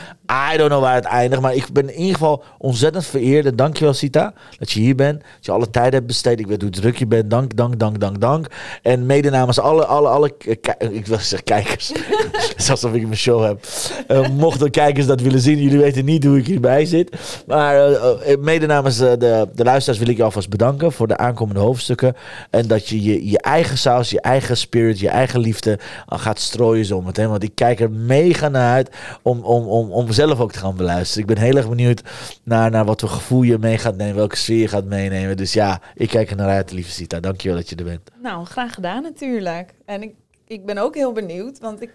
I 0.52 0.56
don't 0.56 0.70
know 0.70 0.80
waar 0.82 0.94
het 0.94 1.04
eindigt. 1.04 1.42
Maar 1.42 1.54
ik 1.54 1.72
ben 1.72 1.88
in 1.88 1.98
ieder 1.98 2.14
geval 2.14 2.44
ontzettend 2.58 3.06
vereerd. 3.06 3.58
Dankjewel 3.58 3.94
Sita, 3.94 4.32
dat 4.58 4.70
je 4.70 4.80
hier 4.80 4.94
bent. 4.94 5.20
Dat 5.20 5.44
je 5.44 5.52
alle 5.52 5.70
tijd 5.70 5.92
hebt 5.92 6.06
besteed. 6.06 6.40
Ik 6.40 6.46
weet 6.46 6.62
hoe 6.62 6.70
druk 6.70 6.96
je 6.96 7.06
bent. 7.06 7.30
Dank, 7.30 7.56
dank, 7.56 7.78
dank, 7.78 8.00
dank, 8.00 8.20
dank. 8.20 8.46
En 8.82 9.06
mede 9.06 9.30
namens 9.30 9.60
alle, 9.60 9.84
alle, 9.86 10.08
alle, 10.08 10.34
ik 10.90 11.06
wil 11.06 11.18
zeggen 11.18 11.44
kijkers. 11.44 11.92
Alsof 12.70 12.94
ik 12.94 13.02
mijn 13.02 13.16
show 13.16 13.44
heb. 13.44 13.66
Uh, 14.08 14.28
mochten 14.28 14.70
kijkers 14.70 15.06
dat 15.06 15.20
willen 15.20 15.40
zien, 15.40 15.62
jullie 15.62 15.78
weten 15.78 16.04
niet 16.04 16.24
hoe 16.24 16.38
ik 16.38 16.46
hierbij 16.46 16.84
zit. 16.84 17.16
Maar 17.46 17.90
uh, 17.90 17.98
mede 18.38 18.66
namens 18.66 18.91
de, 18.96 19.48
de 19.54 19.64
luisteraars 19.64 19.98
wil 19.98 20.08
ik 20.08 20.16
je 20.16 20.22
alvast 20.22 20.48
bedanken 20.48 20.92
voor 20.92 21.08
de 21.08 21.16
aankomende 21.16 21.60
hoofdstukken. 21.60 22.16
En 22.50 22.66
dat 22.66 22.88
je 22.88 23.02
je, 23.02 23.30
je 23.30 23.38
eigen 23.38 23.78
saus, 23.78 24.10
je 24.10 24.20
eigen 24.20 24.56
spirit, 24.56 24.98
je 24.98 25.08
eigen 25.08 25.40
liefde 25.40 25.78
gaat 26.06 26.38
strooien 26.38 26.84
zometeen. 26.84 27.28
Want 27.28 27.42
ik 27.42 27.54
kijk 27.54 27.80
er 27.80 27.90
mega 27.90 28.48
naar 28.48 28.72
uit 28.72 28.90
om, 29.22 29.42
om, 29.42 29.66
om, 29.66 29.90
om 29.90 30.12
zelf 30.12 30.40
ook 30.40 30.52
te 30.52 30.58
gaan 30.58 30.76
beluisteren. 30.76 31.28
Ik 31.28 31.34
ben 31.34 31.44
heel 31.44 31.56
erg 31.56 31.68
benieuwd 31.68 32.02
naar, 32.42 32.70
naar 32.70 32.84
wat 32.84 33.00
voor 33.00 33.08
gevoel 33.08 33.42
je 33.42 33.58
mee 33.58 33.78
gaat 33.78 33.96
nemen, 33.96 34.16
welke 34.16 34.36
sfeer 34.36 34.60
je 34.60 34.68
gaat 34.68 34.84
meenemen. 34.84 35.36
Dus 35.36 35.52
ja, 35.52 35.80
ik 35.94 36.08
kijk 36.08 36.30
er 36.30 36.36
naar 36.36 36.48
uit, 36.48 36.72
lieve 36.72 36.90
Sita. 36.90 37.20
Dankjewel 37.20 37.56
dat 37.56 37.68
je 37.68 37.76
er 37.76 37.84
bent. 37.84 38.10
Nou, 38.22 38.44
graag 38.44 38.74
gedaan 38.74 39.02
natuurlijk. 39.02 39.74
En 39.86 40.02
ik, 40.02 40.14
ik 40.46 40.66
ben 40.66 40.78
ook 40.78 40.94
heel 40.94 41.12
benieuwd, 41.12 41.58
want 41.58 41.82
ik 41.82 41.90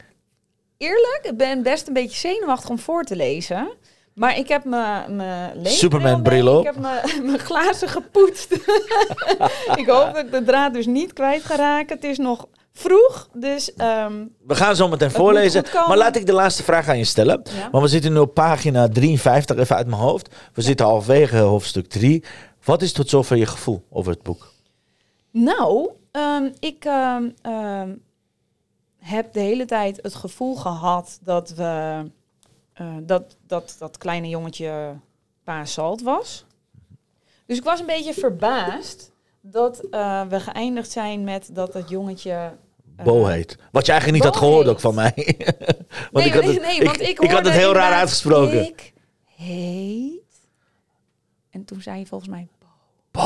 eerlijk, 0.77 1.19
ik 1.23 1.37
ben 1.37 1.63
best 1.63 1.87
een 1.87 1.93
beetje 1.93 2.17
zenuwachtig 2.17 2.69
om 2.69 2.79
voor 2.79 3.03
te 3.03 3.15
lezen. 3.15 3.67
Maar 4.17 4.37
ik 4.37 4.47
heb 4.47 4.63
mijn 4.63 5.51
Superman 5.63 6.21
bril 6.21 6.57
op. 6.57 6.59
Ik 6.59 6.73
heb 6.73 6.79
mijn 7.23 7.39
glazen 7.49 7.87
gepoetst. 7.89 8.53
ik 9.81 9.87
hoop 9.87 10.13
dat 10.13 10.17
ik 10.17 10.31
de 10.31 10.43
draad 10.43 10.73
dus 10.73 10.85
niet 10.85 11.13
kwijt 11.13 11.43
ga 11.43 11.55
raken. 11.55 11.95
Het 11.95 12.03
is 12.03 12.17
nog 12.17 12.47
vroeg, 12.73 13.29
dus... 13.33 13.73
Ehm, 13.73 14.25
we 14.47 14.55
gaan 14.55 14.75
zo 14.75 14.87
meteen 14.87 15.11
voorlezen. 15.11 15.63
Maar 15.87 15.97
laat 15.97 16.15
ik 16.15 16.25
de 16.25 16.33
laatste 16.33 16.63
vraag 16.63 16.87
aan 16.87 16.97
je 16.97 17.03
stellen. 17.03 17.41
Want 17.71 17.83
we 17.83 17.89
zitten 17.89 18.13
nu 18.13 18.19
op 18.19 18.33
pagina 18.33 18.87
53, 18.89 19.57
even 19.57 19.75
uit 19.75 19.87
mijn 19.87 20.01
hoofd. 20.01 20.35
We 20.53 20.61
zitten 20.61 20.85
halverwege 20.85 21.37
hoofdstuk 21.37 21.87
3. 21.87 22.23
Wat 22.63 22.81
is 22.81 22.93
tot 22.93 23.09
zover 23.09 23.37
je 23.37 23.45
gevoel 23.45 23.83
over 23.89 24.11
het 24.11 24.23
boek? 24.23 24.53
Nou, 25.31 25.89
um, 26.11 26.53
ik... 26.59 26.85
Um, 26.85 28.05
heb 29.07 29.33
de 29.33 29.39
hele 29.39 29.65
tijd 29.65 29.99
het 30.01 30.15
gevoel 30.15 30.55
gehad 30.55 31.19
dat 31.21 31.49
we 31.49 32.03
uh, 32.81 32.87
dat, 33.03 33.37
dat 33.47 33.75
dat 33.79 33.97
kleine 33.97 34.29
jongetje 34.29 34.95
pa 35.43 35.65
Salt 35.65 36.01
was. 36.01 36.45
Dus 37.45 37.57
ik 37.57 37.63
was 37.63 37.79
een 37.79 37.85
beetje 37.85 38.13
verbaasd 38.13 39.11
dat 39.41 39.87
uh, 39.91 40.21
we 40.29 40.39
geëindigd 40.39 40.91
zijn 40.91 41.23
met 41.23 41.49
dat 41.53 41.73
het 41.73 41.89
jongetje. 41.89 42.51
Uh, 42.99 43.05
Bo 43.05 43.25
heet. 43.25 43.57
Wat 43.71 43.85
je 43.85 43.91
eigenlijk 43.91 44.23
niet 44.23 44.33
had 44.33 44.41
gehoord 44.41 44.65
heet. 44.65 44.73
ook 44.73 44.79
van 44.79 44.95
mij. 44.95 45.13
want 46.11 46.25
nee, 46.25 46.25
ik 46.25 46.33
had 46.33 46.43
het, 46.43 46.61
nee, 46.61 46.83
want 46.83 47.01
ik, 47.01 47.19
ik, 47.19 47.31
had 47.31 47.45
het 47.45 47.53
heel 47.53 47.73
raar 47.73 47.93
uitgesproken. 47.93 48.65
Ik 48.65 48.93
heet. 49.35 50.21
En 51.49 51.65
toen 51.65 51.81
zei 51.81 51.99
je 51.99 52.05
volgens 52.05 52.29
mij 52.29 52.47
Bo. 53.11 53.19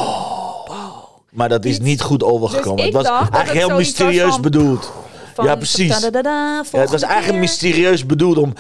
Maar 1.32 1.50
dat 1.50 1.66
is 1.66 1.80
niet 1.80 2.02
goed 2.02 2.24
overgekomen. 2.24 2.76
Dus 2.76 2.86
het 2.86 2.94
was 2.94 3.30
eigenlijk 3.30 3.52
heel 3.52 3.78
mysterieus 3.78 4.32
van, 4.32 4.42
bedoeld. 4.42 4.92
ja, 5.36 5.56
precies. 5.56 6.00
ja, 6.00 6.64
het 6.72 6.90
was 6.90 7.02
eigenlijk 7.02 7.40
mysterieus 7.40 8.06
bedoeld 8.06 8.38
om 8.38 8.54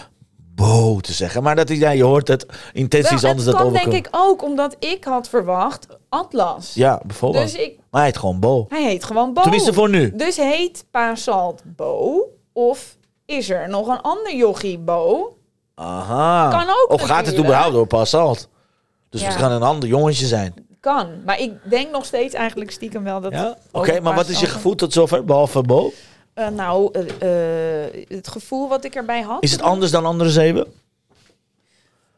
Bo 0.55 1.00
te 1.00 1.13
zeggen. 1.13 1.43
Maar 1.43 1.55
dat 1.55 1.70
is, 1.70 1.77
ja, 1.77 1.89
je 1.89 2.03
hoort 2.03 2.27
het. 2.27 2.46
Intenties 2.74 3.24
anders 3.24 3.46
dat 3.46 3.55
overkomen. 3.55 3.89
denk 3.89 4.05
ik 4.05 4.08
ook 4.12 4.43
omdat 4.43 4.75
ik 4.79 5.03
had 5.03 5.29
verwacht 5.29 5.88
Atlas. 6.10 6.74
Ja, 6.74 7.01
bijvoorbeeld. 7.05 7.43
Dus 7.43 7.55
ik, 7.55 7.77
maar 7.89 8.01
hij 8.01 8.10
heet 8.10 8.20
gewoon 8.20 8.39
Bo. 8.39 8.65
Hij 8.70 8.84
heet 8.84 9.03
gewoon 9.03 9.34
Bo. 9.34 9.41
Tenminste 9.41 9.74
voor 9.74 9.89
nu. 9.89 10.15
Dus 10.15 10.38
heet 10.38 10.86
Paasalt 10.91 11.62
Bo? 11.65 12.24
Of 12.53 12.98
is 13.25 13.50
er 13.50 13.70
nog 13.70 13.88
een 13.88 14.01
ander 14.01 14.36
jochie 14.36 14.79
Bo? 14.79 15.36
Aha. 15.75 16.50
Kan 16.50 16.70
ook 16.70 16.91
Of 16.91 17.01
gaat 17.01 17.25
het 17.25 17.38
überhaupt 17.38 17.74
door 17.74 17.88
Paasalt? 17.88 18.50
Dus 19.09 19.22
ja. 19.22 19.27
het 19.27 19.37
kan 19.37 19.51
een 19.51 19.64
ander 19.64 19.90
jongetje 19.90 20.25
zijn. 20.25 20.53
Kan. 20.79 21.07
Maar 21.25 21.40
ik 21.40 21.51
denk 21.70 21.92
nog 21.92 22.05
steeds 22.05 22.33
eigenlijk 22.33 22.72
stiekem 22.72 23.03
wel 23.03 23.22
dat... 23.22 23.31
Ja? 23.31 23.57
Oké, 23.72 24.00
maar 24.00 24.16
wat 24.16 24.27
is 24.27 24.40
je 24.40 24.46
gevoel 24.46 24.75
tot 24.75 24.94
zover, 24.94 25.25
behalve 25.25 25.61
Bo? 25.61 25.92
Uh, 26.35 26.48
nou, 26.48 26.91
uh, 27.00 28.05
het 28.07 28.27
gevoel 28.27 28.70
wat 28.70 28.83
ik 28.83 28.96
erbij 28.96 29.22
had. 29.22 29.44
Is 29.44 29.51
het 29.51 29.61
anders 29.61 29.91
dan 29.91 30.05
andere 30.05 30.29
zeven? 30.29 30.74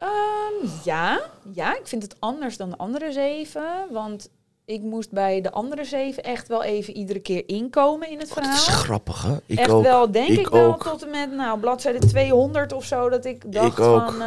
Um, 0.02 0.70
ja, 0.84 1.20
ja, 1.52 1.76
ik 1.78 1.86
vind 1.86 2.02
het 2.02 2.16
anders 2.18 2.56
dan 2.56 2.70
de 2.70 2.76
andere 2.76 3.12
zeven. 3.12 3.64
Want 3.90 4.28
ik 4.64 4.82
moest 4.82 5.10
bij 5.10 5.40
de 5.40 5.50
andere 5.50 5.84
zeven 5.84 6.22
echt 6.22 6.48
wel 6.48 6.62
even 6.62 6.96
iedere 6.96 7.20
keer 7.20 7.48
inkomen 7.48 8.10
in 8.10 8.18
het 8.18 8.32
verhaal. 8.32 8.50
Dat 8.50 8.60
is 8.60 8.66
grappig, 8.66 9.22
hè? 9.22 9.36
Ik 9.46 9.58
echt 9.58 9.80
wel, 9.80 10.10
denk 10.10 10.28
ik, 10.28 10.48
wel, 10.48 10.76
tot 10.76 11.02
en 11.02 11.10
met 11.10 11.32
nou, 11.32 11.58
bladzijde 11.58 11.98
200 11.98 12.72
of 12.72 12.84
zo, 12.84 13.08
dat 13.08 13.24
ik 13.24 13.52
dacht 13.52 13.78
ik 13.78 13.84
van, 13.84 14.18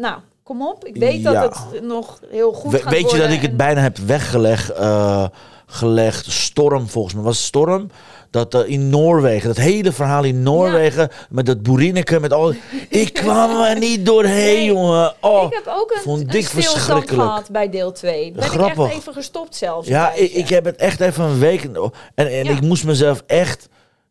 nou, 0.00 0.20
kom 0.52 0.66
op. 0.68 0.84
Ik 0.84 0.96
weet 0.96 1.22
ja. 1.22 1.32
dat 1.32 1.66
het 1.72 1.82
nog 1.82 2.20
heel 2.30 2.52
goed 2.52 2.72
We, 2.72 2.78
gaat 2.78 2.92
Weet 2.92 3.10
je 3.10 3.18
dat 3.18 3.30
ik 3.30 3.42
het 3.42 3.56
bijna 3.56 3.80
heb 3.80 3.96
weggelegd, 3.96 4.70
uh, 4.78 5.24
gelegd, 5.66 6.30
Storm 6.30 6.88
volgens 6.88 7.14
mij, 7.14 7.22
was 7.22 7.44
Storm? 7.44 7.90
Dat 8.30 8.54
uh, 8.54 8.68
in 8.68 8.88
Noorwegen, 8.88 9.48
dat 9.48 9.56
hele 9.56 9.92
verhaal 9.92 10.24
in 10.24 10.42
Noorwegen, 10.42 11.10
met 11.30 11.46
dat 11.46 11.62
boerineke, 11.62 12.20
met 12.20 12.32
al. 12.32 12.54
Ik 12.88 13.12
kwam 13.22 13.60
er 13.60 13.78
niet 13.78 14.06
doorheen, 14.06 14.56
nee. 14.56 14.64
jongen. 14.64 15.14
Oh, 15.20 15.42
ik 15.42 15.52
heb 15.52 15.74
ook 15.76 15.90
een, 15.90 16.02
vond 16.02 16.34
een 16.34 16.44
verschrikkelijk 16.44 17.08
gehad 17.08 17.50
bij 17.50 17.70
deel 17.70 17.92
2. 17.92 18.32
Ben 18.32 18.42
Grappig. 18.42 18.84
ik 18.84 18.90
echt 18.90 18.98
even 19.00 19.12
gestopt 19.12 19.56
zelfs. 19.56 19.88
Ja, 19.88 20.12
ik, 20.12 20.32
ik, 20.32 20.48
heb 20.48 20.64
het 20.64 20.76
echt 20.76 21.00
even 21.00 21.24
een 21.24 21.38
week. 21.38 21.62
En, 21.62 21.92
en 22.14 22.46
ik 22.46 22.60
moest 22.60 22.84
mezelf 22.84 23.22
echt 23.26 23.68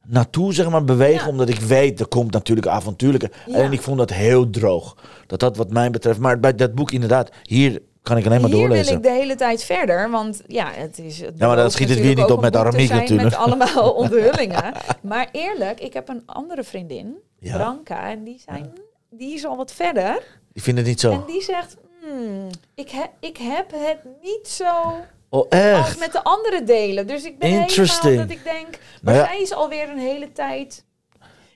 naartoe 0.08 0.54
zeg 0.54 0.70
maar, 0.70 0.84
bewegen. 0.84 1.30
Omdat 1.30 1.50
ik 1.50 1.60
weet, 1.60 2.00
er 2.00 2.08
komt 2.08 2.32
natuurlijk 2.32 2.68
avontuurlijke. 2.68 3.32
En 3.52 3.72
ik 3.72 3.82
vond 3.82 3.98
dat 3.98 4.10
heel 4.10 4.50
droog. 4.50 4.98
Dat 5.28 5.40
dat 5.40 5.58
wat 5.58 5.72
mij 5.72 5.92
betreft. 5.92 6.20
Maar 6.20 6.40
bij 6.40 6.56
dat 6.56 6.76
boek 6.76 6.92
inderdaad, 6.92 7.32
hier 7.44 7.82
kan 8.02 8.18
ik 8.18 8.26
alleen 8.26 8.42
maar 8.42 8.50
doorlezen. 8.50 8.76
Hier 8.76 8.86
wil 8.86 9.12
ik 9.12 9.16
de 9.16 9.22
hele 9.22 9.36
tijd 9.36 9.64
verder, 9.64 10.10
want 10.10 10.42
ja, 10.48 10.72
het 10.72 11.00
is... 11.00 11.20
Het 11.20 11.34
ja, 11.38 11.48
maar 11.48 11.56
dan 11.56 11.72
schiet 11.72 11.90
het 11.90 12.00
weer 12.00 12.16
niet 12.16 12.32
op 12.32 12.42
met 12.42 12.56
Aramiek 12.56 12.90
natuurlijk. 12.90 13.30
Met 13.30 13.40
allemaal 13.40 13.92
onthullingen. 14.02 14.74
maar 15.02 15.30
eerlijk, 15.32 15.80
ik 15.80 15.94
heb 15.94 16.10
een 16.10 16.24
andere 16.26 16.64
vriendin, 16.64 17.16
ja. 17.40 17.56
Branka, 17.56 18.10
en 18.10 18.24
die, 18.24 18.42
zijn, 18.46 18.74
die 19.10 19.34
is 19.34 19.46
al 19.46 19.58
wat 19.58 19.72
verder. 19.72 20.24
Die 20.54 20.64
vindt 20.64 20.80
het 20.80 20.88
niet 20.88 21.00
zo. 21.00 21.12
En 21.12 21.24
die 21.28 21.42
zegt, 21.42 21.78
hmm, 22.02 22.48
ik, 22.76 22.90
he, 22.90 23.04
ik 23.20 23.38
heb 23.38 23.72
het 23.72 24.00
niet 24.22 24.48
zo... 24.48 24.96
Oh, 25.34 25.46
echt? 25.50 26.00
Met 26.00 26.12
de 26.12 26.24
andere 26.24 26.64
delen. 26.64 27.08
Dus 27.08 27.24
ik 27.24 27.40
ben 27.40 27.50
helemaal 27.50 28.02
dat 28.02 28.30
ik 28.30 28.44
denk, 28.44 28.68
maar 29.02 29.14
nou 29.14 29.18
ja. 29.18 29.26
zij 29.26 29.42
is 29.42 29.54
alweer 29.54 29.90
een 29.90 30.00
hele 30.00 30.32
tijd 30.32 30.84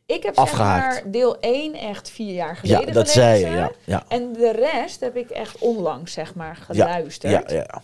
ik 0.05 0.23
heb 0.23 0.37
Afgehaakt. 0.37 0.93
zeg 0.93 1.03
maar 1.03 1.11
deel 1.11 1.39
1 1.39 1.73
echt 1.73 2.09
vier 2.09 2.33
jaar 2.33 2.55
geleden 2.55 2.87
Ja, 2.87 2.93
dat 2.93 3.09
zei 3.09 3.39
je, 3.39 3.49
ja, 3.49 3.71
ja. 3.83 4.03
En 4.07 4.33
de 4.33 4.51
rest 4.51 4.99
heb 4.99 5.15
ik 5.15 5.29
echt 5.29 5.57
onlangs, 5.57 6.13
zeg 6.13 6.35
maar, 6.35 6.55
geluisterd. 6.55 7.31
Ja, 7.31 7.55
ja. 7.55 7.81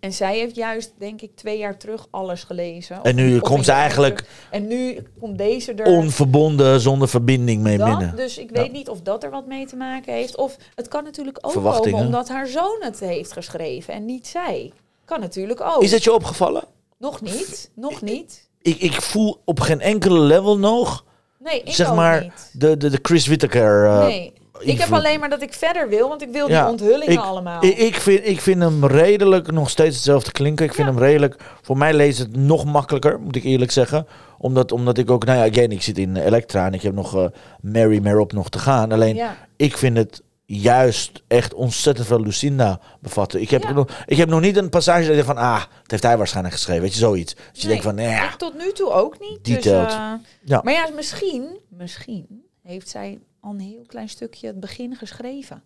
En 0.00 0.12
zij 0.12 0.36
heeft 0.38 0.56
juist, 0.56 0.92
denk 0.98 1.20
ik, 1.20 1.36
twee 1.36 1.58
jaar 1.58 1.76
terug 1.76 2.06
alles 2.10 2.44
gelezen. 2.44 3.02
En 3.02 3.14
nu 3.14 3.38
komt 3.38 3.64
ze 3.64 3.72
eigenlijk... 3.72 4.24
En 4.50 4.66
nu 4.66 5.02
komt 5.20 5.38
deze 5.38 5.72
er... 5.72 5.86
Onverbonden, 5.86 6.80
zonder 6.80 7.08
verbinding 7.08 7.62
mee 7.62 7.78
dat, 7.78 7.88
binnen. 7.88 8.16
Dus 8.16 8.38
ik 8.38 8.50
weet 8.50 8.72
niet 8.72 8.88
of 8.88 9.00
dat 9.00 9.24
er 9.24 9.30
wat 9.30 9.46
mee 9.46 9.66
te 9.66 9.76
maken 9.76 10.12
heeft. 10.12 10.36
Of 10.36 10.56
het 10.74 10.88
kan 10.88 11.04
natuurlijk 11.04 11.38
ook 11.40 11.52
komen 11.52 11.94
omdat 11.94 12.28
haar 12.28 12.46
zoon 12.46 12.76
het 12.80 13.00
heeft 13.00 13.32
geschreven 13.32 13.94
en 13.94 14.04
niet 14.04 14.26
zij. 14.26 14.72
Kan 15.08 15.20
natuurlijk 15.20 15.60
ook. 15.60 15.82
Is 15.82 15.90
het 15.90 16.04
je 16.04 16.12
opgevallen? 16.12 16.64
Nog 16.98 17.20
niet, 17.20 17.70
nog 17.74 18.02
niet. 18.02 18.48
Ik, 18.62 18.80
ik 18.80 19.02
voel 19.02 19.42
op 19.44 19.60
geen 19.60 19.80
enkele 19.80 20.18
level 20.18 20.58
nog 20.58 21.04
Nee, 21.38 21.62
ik 21.62 21.74
zeg 21.74 21.94
maar 21.94 22.22
niet. 22.22 22.50
De, 22.52 22.76
de, 22.76 22.90
de 22.90 22.98
Chris 23.02 23.26
Whittaker. 23.26 23.84
Uh, 23.84 24.00
nee. 24.00 24.32
Ik 24.58 24.78
heb 24.78 24.92
alleen 24.92 25.20
maar 25.20 25.28
dat 25.28 25.42
ik 25.42 25.52
verder 25.52 25.88
wil, 25.88 26.08
want 26.08 26.22
ik 26.22 26.28
wil 26.32 26.46
die 26.46 26.66
onthullingen 26.66 27.12
ik, 27.12 27.18
allemaal. 27.18 27.64
Ik, 27.64 27.76
ik, 27.76 27.94
vind, 27.94 28.26
ik 28.26 28.40
vind 28.40 28.62
hem 28.62 28.86
redelijk 28.86 29.52
nog 29.52 29.70
steeds 29.70 29.94
hetzelfde 29.94 30.32
klinken. 30.32 30.64
Ik 30.64 30.74
vind 30.74 30.88
hem 30.88 30.98
redelijk, 30.98 31.36
voor 31.62 31.76
mij 31.76 31.94
leest 31.94 32.18
het 32.18 32.36
nog 32.36 32.64
makkelijker, 32.64 33.20
moet 33.20 33.36
ik 33.36 33.44
eerlijk 33.44 33.70
zeggen. 33.70 34.06
Omdat, 34.38 34.72
omdat 34.72 34.98
ik 34.98 35.10
ook, 35.10 35.24
nou 35.24 35.38
ja, 35.38 35.50
again, 35.50 35.72
ik 35.72 35.82
zit 35.82 35.98
in 35.98 36.16
Elektra 36.16 36.66
en 36.66 36.74
ik 36.74 36.82
heb 36.82 36.94
nog 36.94 37.16
uh, 37.16 37.26
Mary 37.60 37.98
Marop 38.02 38.32
nog 38.32 38.48
te 38.48 38.58
gaan. 38.58 38.92
Alleen, 38.92 39.20
ik 39.56 39.76
vind 39.76 39.96
het 39.96 40.22
juist 40.50 41.22
echt 41.26 41.54
ontzettend 41.54 42.06
veel 42.06 42.20
Lucinda 42.20 42.80
bevatten. 43.00 43.40
Ik 43.40 43.50
heb, 43.50 43.74
nog, 43.74 44.04
ik 44.06 44.16
heb 44.16 44.28
nog 44.28 44.40
niet 44.40 44.56
een 44.56 44.68
passage 44.68 45.06
dat 45.06 45.16
je 45.16 45.24
van, 45.24 45.36
ah, 45.36 45.62
het 45.82 45.90
heeft 45.90 46.02
hij 46.02 46.16
waarschijnlijk 46.16 46.54
geschreven. 46.54 46.82
Weet 46.82 46.92
je, 46.92 46.98
zoiets. 46.98 47.34
Dat 47.34 47.60
je 47.60 47.68
denkt 47.68 47.82
van, 47.82 47.94
nee, 47.94 48.08
ja. 48.08 48.36
tot 48.36 48.54
nu 48.58 48.72
toe 48.72 48.90
ook 48.90 49.20
niet. 49.20 49.44
Die 49.44 49.54
dus. 49.54 49.66
Uh, 49.66 50.12
ja. 50.44 50.60
Maar 50.62 50.72
ja, 50.72 50.88
misschien, 50.94 51.58
misschien 51.68 52.44
heeft 52.62 52.88
zij 52.88 53.18
al 53.40 53.50
een 53.50 53.60
heel 53.60 53.84
klein 53.86 54.08
stukje 54.08 54.46
het 54.46 54.60
begin 54.60 54.96
geschreven. 54.96 55.62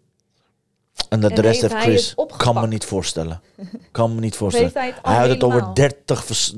En 1.08 1.20
dat 1.20 1.36
de 1.36 1.40
rest 1.40 1.60
heeft 1.60 1.74
Chris. 1.74 2.14
Kan 2.36 2.54
me 2.54 2.66
niet 2.66 2.84
voorstellen. 2.84 3.40
Kan 3.90 4.14
me 4.14 4.20
niet 4.20 4.36
voorstellen. 4.36 4.70
hij, 4.74 4.94
hij 5.02 5.16
had 5.16 5.28
het 5.28 5.42
over 5.42 5.74
30, 5.74 6.52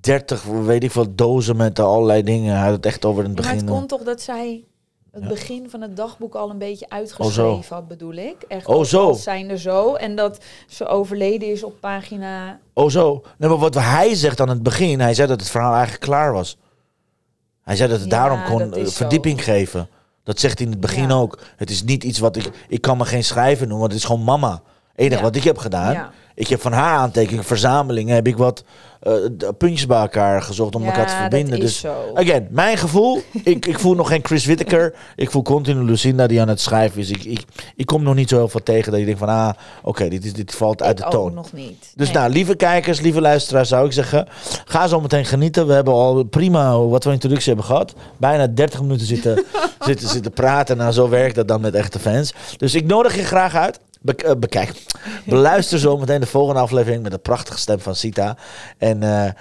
30, 0.00 0.42
weet 0.42 0.84
ik 0.84 0.90
veel, 0.90 1.14
dozen 1.14 1.56
met 1.56 1.78
allerlei 1.78 2.22
dingen. 2.22 2.54
Hij 2.54 2.64
had 2.64 2.76
het 2.76 2.86
echt 2.86 3.04
over 3.04 3.22
in 3.22 3.28
het 3.28 3.36
begin. 3.36 3.54
Maar 3.54 3.64
het 3.64 3.72
komt 3.72 3.88
toch 3.88 4.02
dat 4.02 4.20
zij 4.20 4.64
het 5.20 5.28
begin 5.28 5.70
van 5.70 5.80
het 5.80 5.96
dagboek 5.96 6.34
al 6.34 6.50
een 6.50 6.58
beetje 6.58 6.88
uitgeschreven 6.88 7.74
had, 7.76 7.88
bedoel 7.88 8.12
ik. 8.12 8.36
Echt 8.48 8.66
Oh, 8.66 8.84
zo. 8.84 9.12
zijn 9.12 9.50
er 9.50 9.58
zo. 9.58 9.94
En 9.94 10.16
dat 10.16 10.38
ze 10.68 10.86
overleden 10.86 11.48
is 11.48 11.62
op 11.62 11.80
pagina... 11.80 12.58
Oh 12.72 12.90
zo. 12.90 13.22
Nee, 13.38 13.48
maar 13.48 13.58
wat 13.58 13.74
hij 13.74 14.14
zegt 14.14 14.40
aan 14.40 14.48
het 14.48 14.62
begin, 14.62 15.00
hij 15.00 15.14
zei 15.14 15.28
dat 15.28 15.40
het 15.40 15.48
verhaal 15.50 15.72
eigenlijk 15.74 16.02
klaar 16.02 16.32
was. 16.32 16.58
Hij 17.62 17.76
zei 17.76 17.90
dat 17.90 18.00
het 18.00 18.10
Ja, 18.10 18.16
daarom 18.18 18.44
kon 18.44 18.74
zo. 18.86 18.90
verdieping 18.90 19.44
geven. 19.44 19.88
Dat 20.24 20.40
zegt 20.40 20.58
hij 20.58 20.66
in 20.66 20.72
het 20.72 20.80
begin 20.80 21.08
Ja. 21.08 21.14
ook. 21.14 21.38
Het 21.56 21.70
is 21.70 21.82
niet 21.82 22.04
iets 22.04 22.18
wat 22.18 22.36
ik... 22.36 22.50
Ik 22.68 22.80
kan 22.80 22.96
me 22.96 23.04
geen 23.04 23.24
schrijven 23.24 23.68
noemen, 23.68 23.78
want 23.80 23.92
het 23.92 24.00
is 24.00 24.06
gewoon 24.06 24.24
mama. 24.24 24.62
Enige 24.94 25.16
Ja. 25.16 25.22
wat 25.22 25.36
ik 25.36 25.44
heb 25.44 25.58
gedaan, 25.58 25.92
Ja. 25.92 26.10
Ik 26.36 26.48
heb 26.48 26.60
van 26.60 26.72
haar 26.72 26.98
aantekeningen, 26.98 27.44
verzamelingen, 27.44 28.14
heb 28.14 28.26
ik 28.26 28.36
wat 28.36 28.64
eh, 29.00 29.12
puntjes 29.58 29.86
bij 29.86 30.00
elkaar 30.00 30.42
gezocht 30.42 30.74
om 30.74 30.82
Ja, 30.82 30.88
elkaar 30.88 31.06
te 31.06 31.14
verbinden. 31.14 31.60
dus 31.60 31.78
zo. 31.80 31.94
again, 32.14 32.46
mijn 32.50 32.76
gevoel, 32.76 33.22
ik, 33.44 33.66
ik 33.66 33.78
voel 33.78 33.94
nog 33.94 34.08
geen 34.08 34.24
Chris 34.24 34.44
Whittaker. 34.44 34.94
Ik 35.16 35.30
voel 35.30 35.42
continu 35.42 35.82
Lucinda 35.82 36.26
die 36.26 36.40
aan 36.40 36.48
het 36.48 36.60
schrijven 36.60 37.00
is. 37.00 37.10
Ik, 37.10 37.24
ik, 37.24 37.44
ik 37.76 37.86
kom 37.86 38.02
nog 38.02 38.14
niet 38.14 38.28
zo 38.28 38.36
heel 38.36 38.48
veel 38.48 38.62
tegen 38.62 38.90
dat 38.90 39.00
je 39.00 39.06
denkt 39.06 39.20
van, 39.20 39.28
ah, 39.28 39.50
oké, 39.82 40.08
dit, 40.08 40.34
dit 40.34 40.54
valt 40.54 40.82
uit 40.82 40.96
de 40.96 41.06
toon. 41.08 41.34
nog 41.34 41.52
niet. 41.52 41.92
Dus 41.94 42.06
Nee. 42.06 42.16
nou, 42.16 42.30
lieve 42.32 42.54
kijkers, 42.56 43.00
lieve 43.00 43.20
luisteraars, 43.20 43.68
zou 43.68 43.86
ik 43.86 43.92
zeggen, 43.92 44.26
ga 44.64 44.86
zo 44.88 45.00
meteen 45.00 45.24
genieten. 45.24 45.66
We 45.66 45.72
hebben 45.72 45.94
al 45.94 46.24
prima 46.24 46.78
wat 46.78 47.04
we 47.04 47.10
introductie 47.12 47.48
hebben 47.48 47.64
gehad. 47.64 47.94
Bijna 48.16 48.46
30 48.46 48.80
minuten 48.82 49.06
zitten, 49.06 49.44
zitten, 49.86 50.08
zitten 50.08 50.32
praten. 50.32 50.76
Nou, 50.76 50.92
zo 50.92 51.08
werkt 51.08 51.34
dat 51.34 51.48
dan 51.48 51.60
met 51.60 51.74
echte 51.74 51.98
fans. 51.98 52.34
Dus 52.56 52.74
ik 52.74 52.86
nodig 52.86 53.16
je 53.16 53.24
graag 53.24 53.54
uit. 53.54 53.80
Bek- 54.06 54.22
eh, 54.22 54.32
bekijk, 54.38 54.72
beluister 55.24 55.78
zo 55.78 55.96
meteen 55.96 56.20
de 56.20 56.26
volgende 56.26 56.60
aflevering 56.60 57.02
met 57.02 57.12
de 57.12 57.18
prachtige 57.18 57.58
stem 57.58 57.80
van 57.80 57.94
Sita. 57.94 58.36
En 58.78 59.02
eh, 59.02 59.26
eh, 59.26 59.32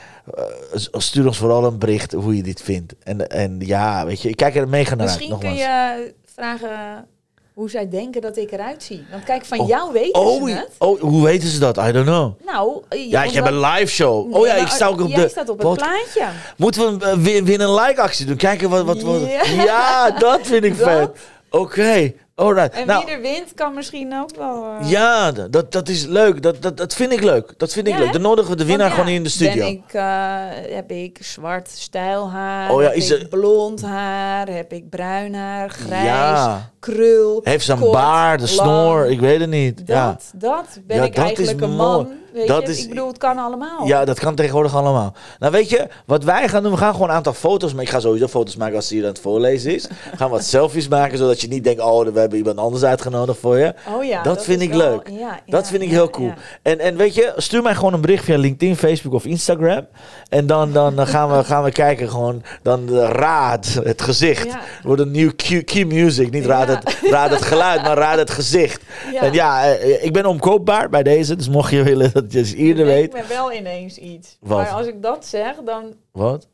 stuur 0.92 1.26
ons 1.28 1.38
vooral 1.38 1.64
een 1.66 1.80
bericht 1.80 2.12
hoe 2.12 2.36
je 2.36 2.44
dit 2.44 2.62
vindt. 2.62 2.94
En, 3.04 3.28
en 3.30 3.56
ja, 3.60 4.06
weet 4.06 4.22
je, 4.22 4.30
ik 4.30 4.36
kijk 4.36 4.56
er 4.56 4.68
mega 4.68 4.96
naar 4.96 5.08
uit. 5.08 5.18
Misschien 5.18 5.40
kun 5.40 5.54
je 5.56 6.14
vragen 6.36 7.06
hoe 7.54 7.70
zij 7.70 7.90
denken 7.90 8.22
dat 8.22 8.38
ik 8.38 8.52
eruit 8.52 8.84
zie. 8.84 9.06
Want 9.12 9.24
kijk, 9.24 9.46
van 9.46 9.60
Oh. 9.60 9.68
jou 9.68 9.92
weten 9.94 10.22
Oh, 10.22 10.46
ze 10.48 10.54
het. 10.54 10.70
oh, 10.78 11.02
hoe 11.02 11.24
weten 11.24 11.48
ze 11.50 11.60
dat? 11.60 11.78
I 11.78 11.92
don't 11.92 12.06
know. 12.06 12.34
Nou, 12.46 12.84
Ja, 12.90 13.24
ik 13.24 13.32
heb 13.32 13.46
een 13.46 13.60
live 13.60 13.92
show. 13.92 14.30
Nee, 14.30 14.40
Oh 14.42 14.48
ja, 14.48 14.54
ik 14.54 14.68
sta 14.68 14.88
ook 14.88 15.02
op 15.02 15.08
jij 15.10 15.22
de. 15.24 15.30
staat 15.30 15.50
op 15.50 15.58
het 15.64 15.74
plaatje. 15.78 16.28
Moeten 16.58 17.00
we 17.00 17.06
uh, 17.06 17.14
weer, 17.14 17.44
weer 17.44 17.62
een 17.62 17.74
like-actie 17.74 18.26
doen? 18.26 18.36
Kijken 18.36 18.70
wat... 18.70 18.86
wat, 18.86 19.02
wat 19.02 19.22
ja. 19.22 19.44
Ja. 19.64 20.12
dat 20.12 20.40
vind 20.44 20.64
ik 20.64 20.78
Dat. 20.80 20.88
vet. 20.88 21.10
Oké, 21.50 22.14
alright. 22.36 22.74
En 22.74 22.88
nou, 22.88 23.06
wie 23.06 23.14
er 23.14 23.22
wint, 23.22 23.54
kan 23.54 23.74
misschien 23.74 24.14
ook 24.22 24.36
wel... 24.36 24.66
eh, 24.82 24.90
ja, 24.90 25.32
dat, 25.32 25.72
dat 25.72 25.90
is 25.90 26.06
leuk. 26.06 26.42
Dat, 26.42 26.62
dat, 26.62 26.78
dat 26.78 26.94
vind 26.96 27.12
ik 27.12 27.24
leuk. 27.24 27.54
Dat 27.58 27.74
vind 27.74 27.88
ik 27.88 27.94
Ja, 27.94 28.00
leuk. 28.00 28.12
Dan 28.14 28.22
nodigen 28.22 28.52
we 28.52 28.58
de 28.58 28.66
winnaar 28.66 28.88
ja, 28.90 28.94
gewoon 28.94 29.10
in 29.10 29.24
de 29.24 29.30
studio. 29.30 29.56
Ben 29.66 29.68
ik, 29.68 29.94
eh, 29.94 30.76
heb 30.76 30.92
ik 30.92 31.18
zwart 31.22 31.70
stijlhaar, 31.70 32.72
Oh 32.72 32.82
ja, 32.82 32.88
heb 32.88 32.96
is 32.98 33.10
ik 33.12 33.22
er- 33.22 33.28
blond 33.28 33.82
haar, 33.82 34.48
heb 34.50 34.74
ik 34.74 34.90
bruin 34.90 35.34
haar, 35.36 35.70
grijs, 35.70 36.04
Ja. 36.06 36.72
krul, 36.80 37.40
Heeft 37.44 37.66
ze 37.66 37.72
een 37.72 37.92
baard, 37.92 38.42
een 38.42 38.48
snor? 38.48 39.06
Ik 39.10 39.20
weet 39.20 39.40
het 39.40 39.50
niet. 39.50 39.78
Dat, 39.78 39.88
ja. 39.88 40.18
dat 40.36 40.66
ben 40.88 41.04
ik 41.04 41.16
dat 41.16 41.26
eigenlijk 41.26 41.62
een 41.62 41.76
man. 41.76 42.10
Weet 42.34 42.48
Dat 42.48 42.62
je? 42.62 42.68
is- 42.72 42.84
ik 42.84 42.90
bedoel, 42.90 43.08
het 43.08 43.18
kan 43.18 43.38
allemaal. 43.38 43.86
ja, 43.88 44.06
dat 44.06 44.20
kan 44.20 44.36
tegenwoordig 44.36 44.76
allemaal. 44.76 45.14
Nou, 45.40 45.52
weet 45.52 45.70
je, 45.70 45.88
wat 46.06 46.24
wij 46.24 46.48
gaan 46.50 46.64
doen, 46.64 46.72
we 46.72 46.78
gaan 46.78 46.94
gewoon 46.94 47.10
een 47.10 47.16
aantal 47.16 47.34
foto's 47.34 47.70
maken. 47.72 47.86
Ik 47.88 47.94
ga 47.94 48.00
sowieso 48.00 48.28
foto's 48.28 48.56
maken 48.56 48.76
als 48.76 48.88
ze 48.88 48.94
hier 48.94 49.04
aan 49.04 49.10
het 49.10 49.20
voorlezen 49.20 49.74
is. 49.76 49.88
We 49.88 50.18
gaan 50.18 50.30
wat 50.30 50.44
selfies 50.56 50.88
maken, 50.88 51.18
zodat 51.18 51.42
je 51.42 51.48
niet 51.48 51.64
denkt, 51.64 51.82
oh, 51.82 52.06
we 52.06 52.20
hebben 52.30 52.38
iemand 52.40 52.58
anders 52.68 52.84
uitgenodigd 52.84 53.40
voor 53.40 53.58
je. 53.58 53.74
Oh 53.96 54.04
ja, 54.04 54.24
Dat 54.24 54.44
vind 54.44 54.62
ik 54.62 54.74
wel- 54.74 54.90
leuk. 54.90 55.10
ja, 55.10 55.40
Dat 55.46 55.68
vind 55.68 55.82
ik 55.82 55.90
heel 55.90 56.10
cool. 56.10 56.34
En, 56.62 56.80
en 56.80 56.98
weet 56.98 57.16
je, 57.16 57.34
stuur 57.38 57.62
mij 57.62 57.76
gewoon 57.76 57.94
een 57.94 58.02
bericht 58.02 58.24
via 58.24 58.38
LinkedIn, 58.38 58.76
Facebook 58.76 59.14
of 59.14 59.26
Instagram. 59.26 59.88
En 60.30 60.48
dan, 60.48 60.72
dan, 60.72 61.08
gaan, 61.08 61.38
we, 61.38 61.44
gaan 61.44 61.64
we 61.64 61.72
kijken 61.72 62.10
gewoon, 62.10 62.44
dan 62.62 62.86
de 62.86 63.06
raad, 63.06 63.80
het 63.84 64.02
gezicht. 64.02 64.48
Wordt 64.84 65.02
een 65.02 65.12
nieuw 65.12 65.32
key, 65.36 65.64
key 65.64 65.84
music. 65.84 66.32
Niet 66.32 66.46
raad, 66.46 66.68
het, 66.68 67.00
raad 67.10 67.30
het 67.30 67.42
geluid, 67.42 67.82
maar 67.82 67.98
raad 67.98 68.18
het 68.18 68.30
gezicht. 68.32 68.82
Ja. 69.14 69.22
En 69.22 69.34
ja, 69.34 69.66
eh, 69.74 70.04
ik 70.04 70.14
ben 70.14 70.26
omkoopbaar 70.26 70.90
bij 70.90 71.04
deze. 71.04 71.36
Dus 71.36 71.50
mocht 71.50 71.72
je 71.72 71.84
willen 71.84 72.14
dat 72.14 72.32
je 72.32 72.40
het 72.40 72.54
eerder 72.54 72.86
Ik 72.88 72.94
weet. 72.94 73.12
ben 73.12 73.28
wel 73.38 73.54
ineens 73.54 73.98
iets. 73.98 74.38
Wat? 74.40 74.58
Maar 74.58 74.70
als 74.70 74.88
ik 74.88 75.02
dat 75.02 75.26
zeg, 75.26 75.56
dan... 75.66 75.94
Wat? 76.12 76.48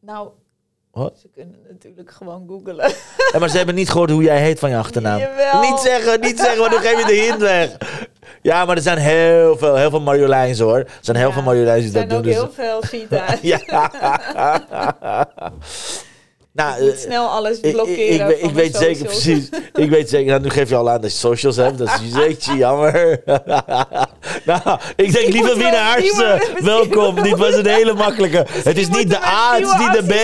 Nou, 0.00 0.28
Wat? 0.96 1.18
ze 1.20 1.28
kunnen 1.34 1.56
natuurlijk 1.70 2.10
gewoon 2.10 2.44
googlen. 2.48 2.92
Ja, 3.32 3.38
maar 3.38 3.48
ze 3.48 3.56
hebben 3.56 3.74
niet 3.74 3.90
gehoord 3.90 4.10
hoe 4.10 4.22
jij 4.22 4.40
heet 4.40 4.58
van 4.58 4.70
je 4.70 4.76
achternaam. 4.76 5.18
Jawel. 5.18 5.60
Niet 5.60 5.78
zeggen, 5.80 6.20
niet 6.20 6.38
zeggen, 6.40 6.58
want 6.58 6.70
dan 6.72 6.80
geef 6.80 6.98
je 6.98 7.04
de 7.06 7.20
hint 7.20 7.40
weg. 7.40 7.76
Ja, 8.42 8.64
maar 8.64 8.76
er 8.76 8.82
zijn 8.82 8.98
heel 8.98 9.56
veel, 9.58 9.74
heel 9.76 9.90
veel 9.90 10.00
Marjoleins 10.00 10.58
hoor. 10.58 10.76
Er 10.78 10.86
zijn 11.00 11.16
heel 11.16 11.26
Ja, 11.28 11.32
veel 11.32 11.42
Marjoleins 11.42 11.84
die 11.90 12.00
Er 12.00 12.08
dat 12.08 12.10
zijn 12.10 12.22
doen. 12.22 12.32
ook 12.42 12.48
Dus 12.48 12.56
heel 12.56 12.80
veel 12.80 12.82
Sita's. 13.00 13.40
Ja. 13.52 13.60
nou, 16.52 16.82
Niet 16.82 16.92
eh, 16.92 16.98
snel 16.98 17.28
alles 17.28 17.58
ik, 17.58 17.64
ik, 17.64 17.72
blokkeren. 17.72 18.12
ik, 18.14 18.20
weet- 18.26 18.36
ik 18.36 18.42
mijn 18.42 18.54
weet 18.54 18.76
zeker 18.76 19.04
precies. 19.04 19.48
Ik 19.74 19.90
weet 19.90 20.08
zeker. 20.08 20.26
Nou, 20.30 20.40
nu 20.42 20.50
geef 20.50 20.68
je 20.68 20.76
al 20.76 20.90
aan 20.90 21.00
dat 21.00 21.10
je 21.12 21.16
socials 21.18 21.56
hebt. 21.56 21.78
Dat 21.78 21.88
is 21.88 22.14
jeetje 22.14 22.56
jammer. 22.56 23.22
nou, 24.46 24.78
ik 24.96 25.12
denk 25.12 25.28
lieve 25.32 25.56
winnaars, 25.56 26.02
nieuwe- 26.02 26.24
eh, 26.24 26.62
welkom. 26.74 27.14
wel- 27.14 27.24
Dit 27.24 27.36
was 27.36 27.54
een 27.54 27.66
hele 27.66 27.92
makkelijke. 27.94 28.46
Het 28.70 28.76
is 28.78 28.88
niet 28.88 29.10
de 29.10 29.24
A, 29.24 29.54
het 29.54 29.66
is 29.66 29.72
niet 29.78 29.92
de 29.92 30.04
B. 30.06 30.14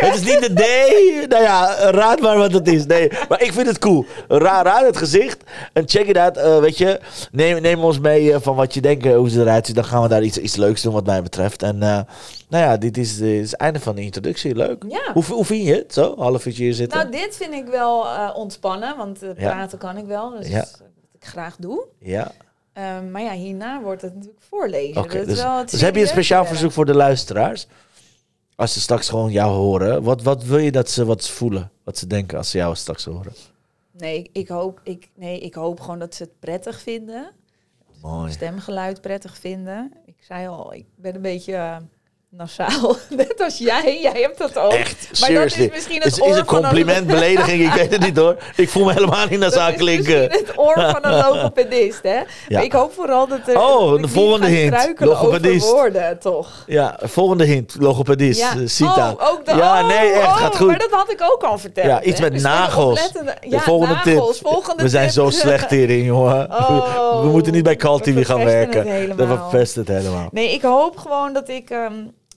Het 0.00 0.14
is 0.14 0.20
niet 0.20 0.40
de 0.40 0.52
D. 0.54 1.28
Nou 1.28 1.42
ja, 1.42 1.74
raad 1.90 2.20
maar 2.20 2.36
wat 2.38 2.52
het 2.52 2.68
is. 2.68 2.86
Nee, 2.86 3.10
maar 3.28 3.42
ik 3.42 3.52
vind 3.52 3.66
het 3.66 3.78
cool. 3.78 4.06
Ra 4.28 4.62
raad 4.62 4.86
het 4.86 4.96
gezicht. 4.96 5.42
En 5.72 5.88
check 5.88 6.06
it 6.06 6.16
out. 6.16 6.36
eh, 6.36 6.58
weet 6.58 6.78
je, 6.78 7.00
neem, 7.32 7.60
neem 7.60 7.84
ons 7.84 7.98
mee 8.00 8.32
eh, 8.32 8.40
van 8.40 8.54
wat 8.56 8.74
je 8.74 8.80
denkt, 8.80 9.06
hoe 9.06 9.30
ze 9.30 9.40
eruit 9.40 9.66
ziet. 9.66 9.74
Dan 9.74 9.84
gaan 9.84 10.02
we 10.02 10.08
daar 10.08 10.22
iets, 10.22 10.38
iets 10.38 10.56
leuks 10.56 10.82
doen 10.82 10.92
wat 10.92 11.06
mij 11.06 11.22
betreft. 11.22 11.62
En 11.62 11.78
nou 11.78 12.64
ja, 12.64 12.76
dit 12.76 12.96
is, 12.98 13.18
is 13.20 13.50
het 13.50 13.60
einde 13.60 13.80
van 13.80 13.94
de 13.94 14.02
introductie. 14.02 14.54
Leuk. 14.54 14.84
Ja. 14.88 15.12
Hoe, 15.12 15.24
hoe 15.24 15.44
vind 15.44 15.66
je 15.66 15.74
het 15.74 15.92
zo? 15.94 16.14
Half 16.18 16.46
uurtje 16.46 16.62
hier 16.62 16.74
zitten? 16.74 16.98
Nou, 16.98 17.10
dit 17.10 17.36
vind 17.36 17.52
ik 17.54 17.66
wel 17.66 18.06
ontspannen, 18.34 18.96
want 18.96 19.18
Ja. 19.20 19.32
praten 19.50 19.78
kan 19.78 19.96
ik 19.96 20.04
wel. 20.06 20.30
Dus 20.30 20.48
Ja. 20.48 20.58
dat 20.60 20.80
ik 21.20 21.26
graag 21.26 21.56
doe. 21.58 21.84
ja. 21.98 22.30
Ehm, 22.80 23.10
maar 23.10 23.22
ja, 23.22 23.32
hierna 23.32 23.80
wordt 23.80 24.02
het 24.02 24.14
natuurlijk 24.14 24.42
voorlezen. 24.42 25.08
Dus, 25.26 25.42
wel 25.42 25.66
dus 25.66 25.80
heb 25.80 25.94
je 25.94 26.00
een 26.00 26.06
speciaal 26.06 26.44
verzoek 26.44 26.72
voor 26.72 26.86
de 26.86 26.94
luisteraars? 26.94 27.66
Als 28.54 28.72
ze 28.72 28.80
straks 28.80 29.08
gewoon 29.08 29.30
jou 29.30 29.52
horen, 29.52 30.02
wat, 30.02 30.22
wat 30.22 30.44
wil 30.44 30.58
je 30.58 30.72
dat 30.72 30.90
ze 30.90 31.04
wat 31.04 31.28
voelen? 31.28 31.70
Wat 31.84 31.98
ze 31.98 32.06
denken 32.06 32.38
als 32.38 32.50
ze 32.50 32.58
jou 32.58 32.76
straks 32.76 33.04
horen? 33.04 33.32
Nee, 33.90 34.30
ik 34.32 34.48
hoop, 34.48 34.80
ik, 34.84 35.10
nee, 35.14 35.40
ik 35.40 35.54
hoop 35.54 35.80
gewoon 35.80 35.98
dat 35.98 36.14
ze 36.14 36.22
het 36.22 36.38
prettig 36.38 36.80
vinden. 36.80 37.30
Mooi. 38.02 38.32
Stemgeluid 38.32 39.00
prettig 39.00 39.36
vinden. 39.36 39.92
Ik 40.04 40.16
zei 40.20 40.48
al, 40.48 40.74
ik 40.74 40.86
ben 40.96 41.14
een 41.14 41.22
beetje 41.22 41.54
eh, 41.54 41.76
nasaal. 42.30 42.96
Net 43.16 43.40
als 43.42 43.58
jij. 43.58 43.98
Jij 44.02 44.20
hebt 44.20 44.38
dat 44.38 44.58
ook. 44.58 44.72
Echt, 44.72 45.06
Maar 45.08 45.28
seriously. 45.28 45.58
dat 45.62 45.68
is 45.68 45.74
misschien 45.74 46.02
het 46.02 46.12
is, 46.12 46.20
oor 46.22 46.28
is 46.28 46.36
een 46.36 46.44
van 46.46 46.56
een- 46.56 46.62
compliment, 46.62 47.06
belediging? 47.06 47.62
Ik 47.62 47.72
weet 47.80 47.90
het 47.92 48.00
niet 48.00 48.16
hoor. 48.16 48.36
Ik 48.56 48.68
voel 48.68 48.84
me 48.84 48.92
helemaal 48.92 49.26
niet 49.30 49.42
is 49.42 49.74
klinken. 49.76 50.22
het 50.22 50.52
oor 50.56 50.74
van 50.74 50.98
een 51.02 51.12
logopedist, 51.24 52.02
hè? 52.02 52.20
Ja. 52.48 52.60
Ik 52.60 52.72
hoop 52.72 52.92
vooral 52.94 53.26
dat 53.28 53.38
er 53.46 53.58
Oh, 53.60 53.90
dat 53.90 54.00
de 54.02 54.08
volgende 54.08 54.46
hint. 54.46 54.94
Logopedist. 55.00 55.70
woorden, 55.70 56.18
toch? 56.18 56.64
Ja, 56.66 56.98
volgende 57.02 57.44
hint. 57.44 57.76
Logopedist. 57.78 58.40
Ja. 58.40 58.52
eh, 58.52 58.66
Sita. 58.66 59.10
Oh, 59.18 59.28
ook 59.30 59.46
de, 59.46 59.54
ja, 59.54 59.80
oh, 59.80 59.86
nee, 59.88 60.10
echt. 60.12 60.26
oh, 60.26 60.36
gaat 60.36 60.56
goed. 60.56 60.66
Maar 60.66 60.78
dat 60.78 60.90
had 60.90 61.10
ik 61.12 61.22
ook 61.22 61.42
al 61.42 61.58
verteld. 61.58 61.86
ja, 61.86 62.02
iets 62.02 62.20
met 62.20 62.32
Dus 62.32 62.42
nagels. 62.42 63.12
De 63.12 63.34
Ja, 63.48 63.60
volgende 63.60 63.94
nagels. 63.94 64.36
tip. 64.38 64.46
Volgende 64.46 64.82
We 64.82 64.88
zijn 64.88 65.04
tip. 65.04 65.14
zo 65.14 65.30
slecht 65.30 65.70
hierin, 65.70 66.04
jongen. 66.04 66.50
Oh, 66.50 67.20
we 67.22 67.28
moeten 67.28 67.52
niet 67.52 67.62
bij 67.62 67.76
Call 67.76 68.00
TV 68.00 68.26
gaan 68.26 68.44
werken. 68.44 69.16
Dat 69.16 69.26
verpest 69.26 69.74
het 69.74 69.88
helemaal. 69.88 70.28
Nee, 70.32 70.52
ik 70.52 70.62
hoop 70.62 70.96
gewoon 70.98 71.32
dat 71.32 71.48
ik 71.48 71.70
ehm, 71.70 71.92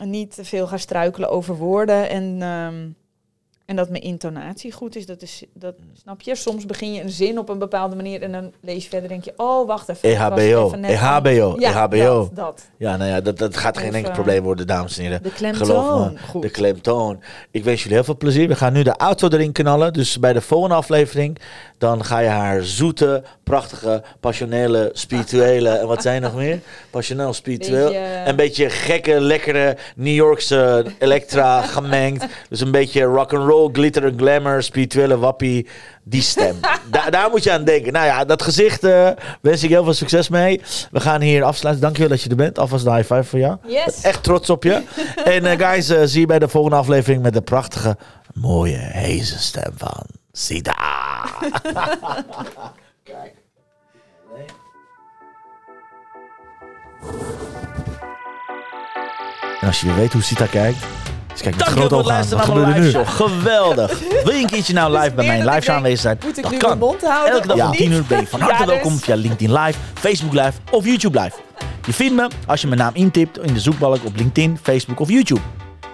niet 0.09 0.35
te 0.35 0.45
veel 0.45 0.67
ga 0.67 0.77
struikelen 0.77 1.29
over 1.29 1.55
woorden. 1.55 2.09
En, 2.09 2.37
ehm, 2.41 2.87
en 3.65 3.75
dat 3.75 3.89
mijn 3.89 4.03
intonatie 4.03 4.71
goed 4.71 4.95
is. 4.95 5.05
Dat 5.05 5.21
is 5.21 5.43
dat, 5.53 5.73
snap 6.01 6.21
je? 6.21 6.35
Soms 6.35 6.65
begin 6.65 6.93
je 6.93 7.01
een 7.01 7.09
zin 7.09 7.37
op 7.39 7.49
een 7.49 7.57
bepaalde 7.59 7.95
manier 7.95 8.21
en 8.21 8.31
dan 8.31 8.51
lees 8.61 8.83
je 8.83 8.89
verder 8.89 9.09
en 9.11 9.21
denk 9.21 9.23
je, 9.37 9.43
oh, 9.43 9.67
wacht 9.67 9.89
even. 9.89 10.09
EHBO. 10.09 10.65
even 10.65 10.83
EHBO. 10.83 11.51
aan- 11.53 11.59
Ja, 11.59 11.69
EHBO. 11.83 12.19
Dat, 12.23 12.35
dat. 12.35 12.65
Ja, 12.77 12.97
nou 12.97 13.09
ja, 13.09 13.21
dat, 13.21 13.37
dat 13.37 13.57
gaat 13.57 13.77
geen 13.77 13.93
enkel 13.93 14.11
probleem 14.11 14.43
worden, 14.43 14.67
dames 14.67 14.97
en 14.97 15.03
heren. 15.03 15.23
De 15.23 15.29
Geloof 15.29 15.55
klemtoon. 15.57 16.17
me, 16.33 16.39
de 16.41 16.49
klemtoon. 16.49 17.21
Ik 17.51 17.63
wens 17.63 17.79
jullie 17.81 17.95
heel 17.97 18.05
veel 18.05 18.17
plezier. 18.17 18.47
We 18.47 18.55
gaan 18.55 18.73
nu 18.73 18.83
de 18.83 18.95
auto 18.97 19.27
erin 19.29 19.51
knallen. 19.51 19.93
Dus 19.93 20.19
bij 20.19 20.33
de 20.33 20.41
volgende 20.41 20.75
aflevering, 20.75 21.37
dan 21.77 22.05
ga 22.05 22.19
je 22.19 22.29
haar 22.29 22.63
zoete, 22.63 23.23
prachtige, 23.43 24.03
passionele, 24.19 24.89
spirituele... 24.93 25.69
En 25.69 25.87
wat 25.87 26.01
zijn 26.01 26.21
nog 26.21 26.35
meer? 26.35 26.59
Passioneel, 26.89 27.33
spiritueel. 27.33 27.87
Beetje- 27.87 28.23
Een 28.25 28.35
beetje 28.35 28.69
gekke, 28.69 29.19
lekkere 29.21 29.77
New 29.95 30.13
Yorkse 30.15 30.85
elektra 30.99 31.61
gemengd. 31.75 32.25
Dus 32.49 32.61
een 32.61 32.71
beetje 32.71 33.03
rock 33.03 33.33
and 33.33 33.49
roll, 33.49 33.69
glitter 33.71 34.05
en 34.05 34.13
glamour, 34.17 34.63
spirituele 34.63 35.17
wappie. 35.17 35.67
Die 36.05 36.21
stem. 36.21 36.55
Da- 36.91 37.09
daar 37.09 37.29
moet 37.29 37.43
je 37.43 37.51
aan 37.51 37.63
denken. 37.63 37.93
Nou 37.93 38.05
ja, 38.05 38.25
dat 38.25 38.41
gezicht 38.41 38.83
eh, 38.83 39.09
wens 39.41 39.63
ik 39.63 39.69
heel 39.69 39.83
veel 39.83 39.93
succes 39.93 40.29
mee. 40.29 40.61
We 40.91 40.99
gaan 40.99 41.21
hier 41.21 41.43
afsluiten. 41.43 41.83
Dankjewel 41.83 42.09
dat 42.11 42.21
je 42.21 42.29
er 42.29 42.35
bent. 42.35 42.59
Alvast 42.59 42.85
een 42.85 42.93
high 42.95 43.13
five 43.13 43.23
voor 43.23 43.39
jou. 43.39 43.57
Yes. 43.67 44.01
Echt 44.01 44.23
trots 44.23 44.49
op 44.49 44.63
je. 44.63 44.81
en 45.23 45.45
eh, 45.45 45.67
guys, 45.69 45.89
eh, 45.89 46.01
zie 46.03 46.19
je 46.19 46.25
bij 46.25 46.39
de 46.39 46.47
volgende 46.47 46.77
aflevering 46.77 47.21
met 47.21 47.33
de 47.33 47.41
prachtige, 47.41 47.97
mooie, 48.33 48.77
heese 48.79 49.39
stem 49.39 49.71
van 49.77 50.05
Sita. 50.31 50.73
En 59.61 59.67
als 59.67 59.81
je 59.81 59.93
weet 59.93 60.13
hoe 60.13 60.21
Sita 60.21 60.45
kijkt, 60.45 60.77
Dus 61.31 61.41
kijk, 61.41 61.55
met 61.55 61.65
je 61.65 61.71
grote 61.71 61.95
ogen 61.95 62.13
aan. 62.13 62.29
Wat 62.29 62.45
gebeurt 62.45 62.75
er 62.75 62.79
nu? 62.81 62.89
show. 62.89 63.07
Geweldig. 63.07 63.99
Wil 64.23 64.33
je 64.33 64.41
een 64.41 64.47
keertje 64.49 64.73
nou 64.73 64.97
live 64.97 65.11
bij 65.13 65.25
mijn 65.25 65.39
live 65.39 65.55
ik 65.55 65.61
denk, 65.65 65.77
aanwezig 65.77 65.99
zijn? 65.99 66.17
Moet 66.25 66.37
ik 66.37 66.43
Dat 66.43 66.51
nu 66.51 66.57
kan. 66.57 66.67
mijn 66.69 66.79
mond 66.81 67.01
houden 67.01 67.33
Elke 67.33 67.47
dag 67.47 67.57
of 67.57 67.63
om 67.63 67.69
niet? 67.69 67.79
10 67.79 67.91
uur 67.91 68.03
ben 68.07 68.19
je 68.19 68.27
van 68.27 68.39
harte 68.39 68.55
Ja, 68.55 68.59
dus- 68.65 68.73
welkom 68.75 68.97
via 68.99 69.15
LinkedIn 69.15 69.53
Live, 69.53 69.79
Facebook 69.93 70.33
Live 70.33 70.51
of 70.71 70.85
YouTube 70.85 71.21
Live. 71.21 71.35
Je 71.85 71.93
vindt 71.93 72.15
me 72.15 72.27
als 72.47 72.61
je 72.61 72.67
mijn 72.67 72.79
naam 72.79 72.91
intipt 72.93 73.37
in 73.39 73.53
de 73.53 73.59
zoekbalk 73.59 74.05
op 74.05 74.15
LinkedIn, 74.15 74.59
Facebook 74.61 74.99
of 74.99 75.09
YouTube. 75.09 75.41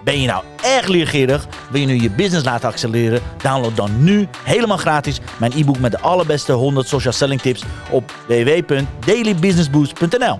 Ben 0.04 0.22
je 0.22 0.28
nou 0.28 0.44
erg 0.64 0.88
leergierig? 0.88 1.48
Wil 1.72 1.82
je 1.82 1.88
nu 1.88 2.02
je 2.02 2.10
business 2.12 2.46
laten 2.46 2.70
accelereren? 2.70 3.22
Download 3.42 3.76
dan 3.76 4.04
nu 4.04 4.28
helemaal 4.44 4.78
gratis 4.78 5.20
mijn 5.38 5.52
e-book 5.56 5.80
met 5.80 5.92
de 5.92 6.00
allerbeste 6.00 6.52
100 6.52 6.88
social 6.88 7.14
selling 7.14 7.42
tips 7.42 7.64
op 7.90 8.12
www.dailybusinessboost.nl. 8.28 10.40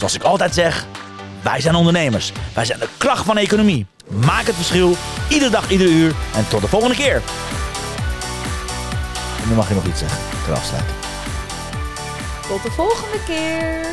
Zoals 0.00 0.14
ik 0.14 0.22
altijd 0.22 0.54
zeg, 0.54 0.86
wij 1.42 1.60
zijn 1.60 1.74
ondernemers. 1.74 2.32
Wij 2.54 2.64
zijn 2.64 2.78
de 2.78 2.88
kracht 2.98 3.24
van 3.24 3.36
economie. 3.36 3.86
Maak 4.08 4.46
het 4.46 4.54
verschil, 4.54 4.96
iedere 5.28 5.50
dag, 5.50 5.70
iedere 5.70 5.90
uur. 5.90 6.14
En 6.34 6.48
tot 6.48 6.60
de 6.60 6.68
volgende 6.68 6.94
keer. 6.96 7.22
Nu 9.48 9.54
mag 9.54 9.68
je 9.68 9.74
nog 9.74 9.84
iets 9.84 9.98
zeggen 9.98 10.18
ter 10.44 10.54
afsluiting. 10.54 10.96
Tot 12.48 12.62
de 12.62 12.70
volgende 12.70 13.18
keer. 13.26 13.86